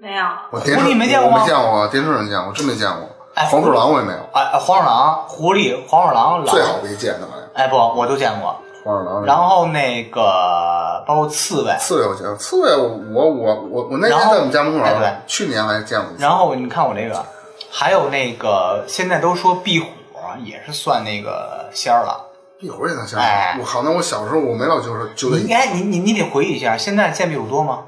[0.00, 3.08] 没有，我狐狸没见过吗我没见过，电视上见过，真没见过。
[3.34, 7.31] 哎黄鼠狼我也没有，哎，哎黄鼠狼、狐狸、黄鼠狼、狼，最好别见的玩意儿。
[7.54, 8.56] 哎不，我都见过。
[8.84, 16.22] 黄鼠狼，然后那个包括刺猬，刺猬我见过，刺猬我我我我那天在我们家门口哎对，去年还见过一次。
[16.22, 17.24] 然后你看我这个，
[17.70, 19.86] 还有那个现在都说壁虎
[20.18, 22.28] 啊也是算那个仙儿了。
[22.58, 27.84] 壁虎也能见哎过，我靠，那我小时候我没老就是就你应该你你你得回忆一下，现在见壁虎多吗？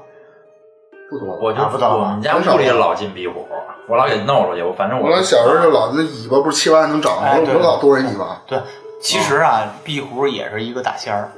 [1.09, 1.37] 不多。
[1.41, 3.45] 我就啊不知道我们家屋里老进壁虎，
[3.89, 4.63] 我老给弄出去。
[4.63, 7.27] 我反正我我小时候就老那尾巴不是七八还能长吗？
[7.27, 8.41] 哎对我我老多人尾巴。
[8.47, 8.57] 对，
[9.05, 11.29] 其实啊，壁虎也是一个大仙儿。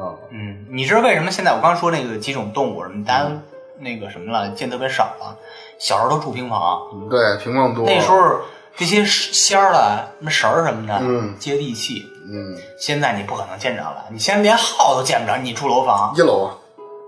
[0.00, 3.30] 啊，嗯，你知道为什么现在我刚说那个几种动物什么，大家
[3.78, 5.36] 那个什么了，见特别少了。
[5.78, 7.84] 小时候都住平房，对，平房多。
[7.84, 8.40] 那时候
[8.74, 12.08] 这些仙儿了什么神儿什么的，嗯接地气。
[12.32, 16.56] 嗯，现在你不可能见着了，你现在连号都见不着，你住楼房，一楼啊，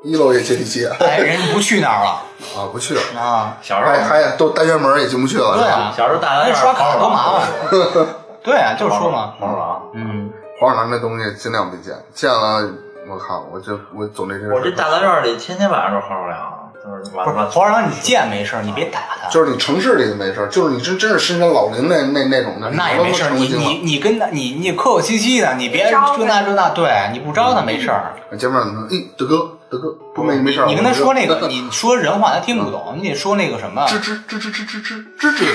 [0.05, 2.11] 一楼也接地气啊，哎，人家不去那儿了
[2.61, 3.57] 啊不去了，啊。
[3.63, 7.49] 小时候还还都单元门也进不去了，对啊，小时候大家那刷卡多麻烦。
[8.45, 9.64] 对啊，就说嘛，黄鼠狼。
[9.95, 10.31] 嗯，
[10.61, 12.69] 黄鼠狼这东西尽量别见，见了
[13.09, 19.29] 我靠，我就我总这这我这大杂院里天天晚上都是黄鼠狼，都是晚不是黄鼠狼，你见没事儿，你别打它。
[19.29, 28.15] 就是你城市里的没事儿，就是你真真是深山老林那那那种的，那也没事儿，你你你跟他你你客客气气的，你别别招他这那这那，对，你不招他没事儿。
[28.31, 28.89] 你见面怎么？
[28.91, 33.87] 哎，德哥，德哥，不没没事，你跟他说那个，你说人话他听不懂，你得说那个什么。
[33.87, 35.55] 吱吱吱吱吱吱吱吱吱。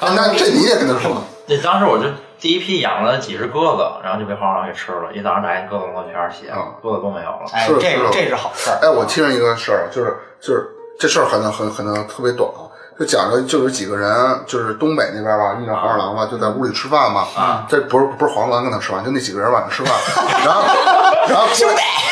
[0.00, 2.04] 那 那这你也跟他说， 那当时我就
[2.42, 7.46] 第一批养了几只鸽子，然后就被黄鼠狼给吃了，一早上打开鸽子笼子全是血嗯，鸽子都没有了。
[7.52, 8.78] 哎，是是这个这是好事儿。
[8.82, 10.68] 哎，我听着一个事儿，就是就是
[10.98, 11.40] 这事儿很
[11.70, 12.66] 可能特别短啊，
[12.98, 14.10] 就讲着就有几个人，
[14.44, 17.28] 就是东北那边吧，遇上黄鼠狼吧，就在屋里吃饭嘛。
[17.36, 19.94] 啊，这不是不是黄鼠狼跟他吃饭，就那几个人晚上吃饭，
[20.44, 20.62] 然后
[21.30, 21.46] 然后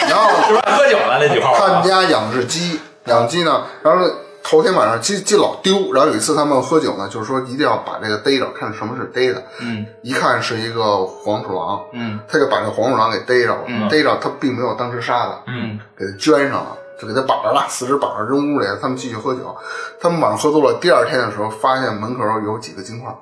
[0.09, 1.53] 然后就是喝酒了那几号。
[1.59, 4.09] 他们家养只鸡，养鸡呢，然后呢
[4.43, 19.57] 头天晚上鸡鸡老丢，然后有一次他们喝酒呢，就是说一定要把这个逮着，看什么是逮的，嗯一看是一个黄鼠狼，嗯他就把这黄鼠狼给逮着了，嗯逮着他并没有当时杀的，嗯，给他圈上了，就给他绑着了，四肢绑着扔屋里，他们继续喝酒。
[20.01, 23.15] 他们晚上喝多了，第二天的时候发现门口有几个金块，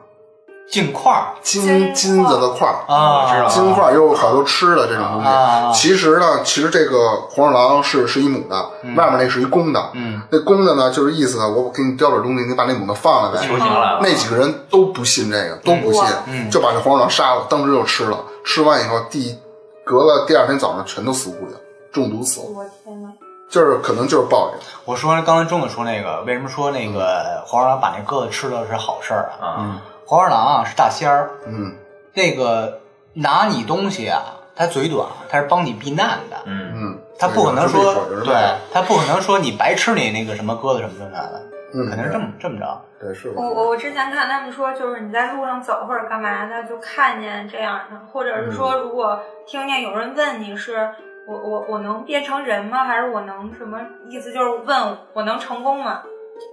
[0.71, 2.85] 镜块儿金金金子的块儿。
[2.87, 8.57] 啊，我知道金块儿有好多吃的这种东西，啊其实呢，其实这个黄鼠狼是是一母的，
[8.97, 13.39] 外面那是一公的，嗯，那公的呢就是意思呢，我给你叼点东西，你把那母的放了呗。
[13.47, 14.01] 球形来了。
[14.03, 18.19] 那几个人都不信这个，都不信，嗯就把这黄鼠狼杀了，当时就吃了。
[18.45, 19.39] 吃完以后，第
[19.85, 21.61] 隔了第二天早上全都死屋里了，
[21.93, 23.09] 中毒死了，我天呐，
[23.51, 24.59] 就是可能就是报应。
[24.85, 29.47] 我说刚才钟子说那个，为什么说那个黄鼠狼把那鸽子吃了是好事儿啊？
[29.47, 31.71] 啊，黄鼠狼啊是大仙儿，嗯
[32.15, 32.81] 那个
[33.13, 34.23] 拿你东西啊，
[34.57, 38.35] 他嘴短，他是帮你避难的，嗯，嗯，他不可能说对说，
[38.73, 41.43] 他不可能说你白吃你那个什么鸽子什么这那的，
[41.75, 42.81] 嗯，肯定是这么这么着。
[42.99, 50.89] 对是我我我之前看他们说，就是你在路上走或者干嘛的，就看见这样的，或者是说，如果听见有人问你是
[51.27, 52.85] 我我我能变成人吗？
[52.85, 53.79] 还是我能什么
[54.09, 54.33] 意思？
[54.33, 56.01] 就是问我能成功吗？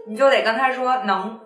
[0.10, 1.40] 你就得跟他说能，嗯，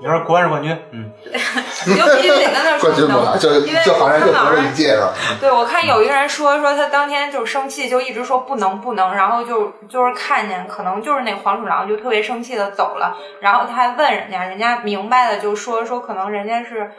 [0.00, 1.10] 你说国安是冠军，嗯，
[1.86, 5.08] 你就必须得跟他说 冠军嘛，能，就因为就好像就得了我看网上一届上，
[5.40, 16.90] 对，我看有一个人说说他当天就生气，就一直说不能不能，然后就就是看见可能就是那黄鼠狼就特别生气的走了，然后他还问人家，人家明白了就说说可能人家是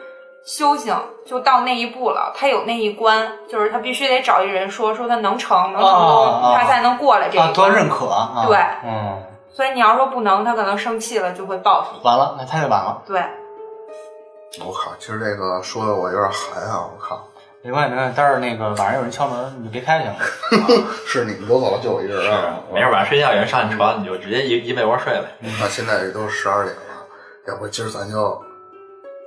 [0.44, 7.52] 修行就到那一步了，他有那一关，就是他必须得找一人说说他能成能成功，他才能过来这啊，一关。
[7.52, 8.56] 多认可啊，对。
[8.84, 9.22] 嗯，
[9.56, 12.04] 所以你要说不能，他可能生气了就会报复你。
[12.04, 13.18] 完了，那他就完了，对，
[14.60, 17.26] 我靠，其实这个说的我有点寒啊，我靠，
[17.62, 20.12] 没关系，没关系，待会儿那个晚上有人敲门，你就别开行。
[21.08, 25.24] 是你们都走了，就我一人是啊，没事，晚上睡觉有人上你床，你就直接一一被窝睡呗。
[25.40, 26.82] 那现在也都十二点了，
[27.48, 28.38] 要不今儿咱就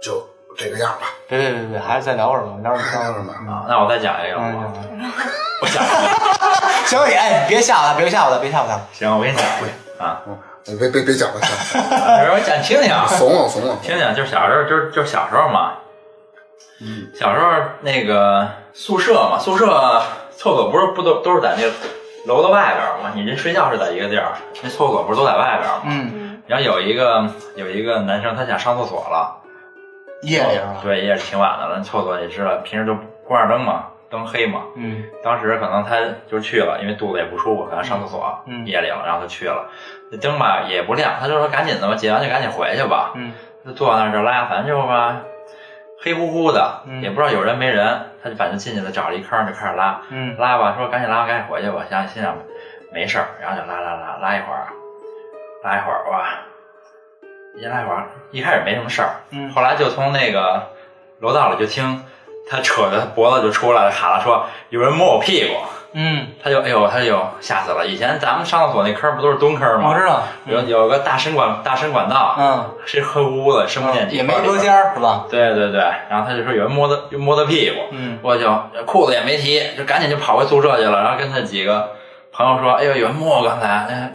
[0.03, 0.23] 就
[0.55, 5.09] 这个样吧，别别别别，还是再聊会儿吧，聊会儿天聊会儿吧啊，那我再讲一个，嗯
[5.61, 8.79] 我讲一个，行，你哎，别吓唬他，别吓唬他，别吓唬他。
[8.93, 9.67] 行，我给你讲一个
[9.99, 11.79] 啊，嗯，别别别讲了，行，
[12.33, 15.73] 我讲听听 啊，怂了怂了，听听，就是小时候，就是就是小时候嘛，
[16.81, 19.65] 嗯，小时候那个宿舍嘛，宿舍
[20.31, 21.63] 厕所不是不都都是在那
[22.25, 23.11] 楼的外边嘛？
[23.13, 24.31] 你这睡觉是在一个地儿，
[24.63, 25.81] 那厕所不是都在外边嘛？
[25.85, 29.35] 嗯，嗯，然后有一个有一个男生，他想上厕所了，
[30.21, 30.75] 夜里是吧？
[30.81, 32.95] 对，夜是挺晚的了，厕所也知道，平时都
[33.27, 34.63] 关着灯嘛，灯黑嘛。
[34.75, 35.03] 嗯。
[35.23, 35.95] 当时可能他
[36.27, 38.65] 就去了，因为肚子也不舒服，可能上厕所，嗯。
[38.65, 39.69] 夜里了，然后他去了。
[40.11, 43.11] 那灯吧也不亮，他就说赶紧的吧，解完就赶紧回去吧。
[43.15, 43.33] 嗯。
[43.65, 45.21] 就坐那儿就拉，反正就吧，
[46.01, 47.01] 黑乎乎的，嗯。
[47.01, 50.35] 也不知道有人没人，他就反正进去了，找了一坑就开始拉，嗯。
[50.37, 52.35] 拉吧，说赶紧拉，赶紧回去吧，想心想
[52.91, 54.67] 没事儿，然后就拉拉拉拉一会儿，
[55.63, 56.39] 拉一会儿吧，
[57.55, 59.51] 一拉一会儿，一开始没什么事儿，嗯。
[59.51, 60.69] 后来就从那个
[61.19, 62.03] 楼道里就听
[62.49, 65.53] 他扯着脖子就出来了，喊了说有人摸我屁股，
[65.93, 67.85] 嗯，他就哎呦他就吓死了。
[67.85, 69.89] 以前咱们上厕所那坑不都是蹲坑吗？
[69.89, 70.23] 我知道。
[70.45, 75.25] 有有个大深管大深管道，嗯，是黑乎乎的，深不见底，也没隔间儿是吧？
[75.29, 75.79] 对对对，
[76.09, 78.51] 然后他就说有人摸他就摸他屁股，嗯我就
[78.85, 81.91] 裤子也没提，就赶紧就跑回宿舍去了，然后跟他几个
[82.31, 84.11] 朋友说，哎呦有人摸我刚才，哎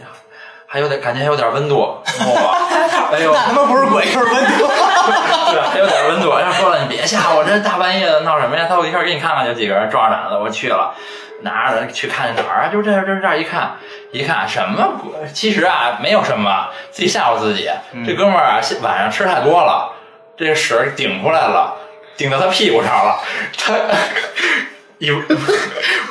[0.67, 1.75] 还有点感觉还有点温度，
[2.19, 2.67] 摸我，
[3.13, 4.67] 哎呦那他妈不是鬼就是温度。
[5.51, 6.35] 对，还有点温度。
[6.37, 8.65] 然后说了，你别吓我，这大半夜的闹什么呀？
[8.67, 10.93] 他说一块儿给你看看，有几个人壮着胆子，我去了，
[11.41, 12.69] 拿着去看哪儿啊？
[12.73, 13.77] 就这儿，这儿这儿一看，
[14.11, 15.29] 一看什么鬼？
[15.33, 17.69] 其实啊，没有什么，自己吓唬自己。
[18.05, 19.93] 这哥们儿啊，晚上吃太多了，
[20.35, 21.75] 这个屎顶出来了，
[22.17, 23.19] 顶到他屁股上了，
[23.57, 23.75] 他。
[24.97, 25.21] 以为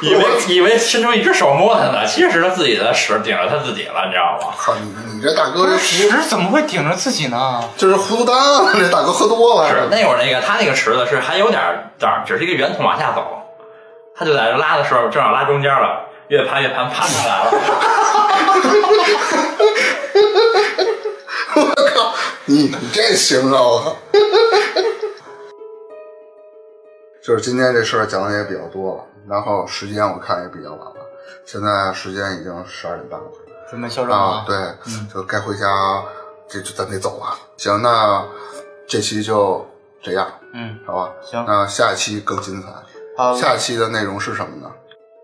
[0.05, 4.55] 以为以为伸出一只手摸他呢，其实是他自己的屎顶着他自己了，你知道吗？
[4.59, 7.62] 靠你你这大哥这屎糊怎么会顶着自己呢？
[7.76, 8.72] 就是糊涂蛋啊！
[8.74, 9.68] 这大哥喝多了。
[9.68, 11.61] 是那会儿那个他那个池子是还有点
[11.98, 13.24] 这儿，只是一个圆筒往下走，
[14.14, 17.50] 他就在这拉的时候正好拉中间了，越盘越盘盘上来了。
[21.57, 21.62] 我
[21.94, 22.14] 靠，
[22.46, 23.61] 你你这行啊！
[23.61, 23.96] 我靠。
[27.22, 30.97] 就是今天这事儿讲的也比较多了，然后时间我看也比较晚了，
[31.45, 33.27] 现在时间已经十二点半了。
[33.68, 34.57] 准备销售啊，对，
[35.12, 35.66] 就该回家，
[36.49, 37.37] 这就咱得走了。
[37.57, 38.25] 行，那
[38.87, 39.66] 这期就
[40.03, 41.12] 这样，嗯，好吧？
[41.22, 42.68] 行那下期更精彩。
[43.16, 44.70] 好，下期的内容是什么呢？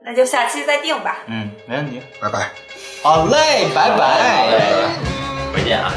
[0.02, 1.18] 那就下期再定吧。
[1.26, 2.02] 嗯，没问题。
[2.20, 2.50] 拜拜。
[3.02, 4.88] 好嘞，拜拜。
[5.52, 5.92] 回见啊！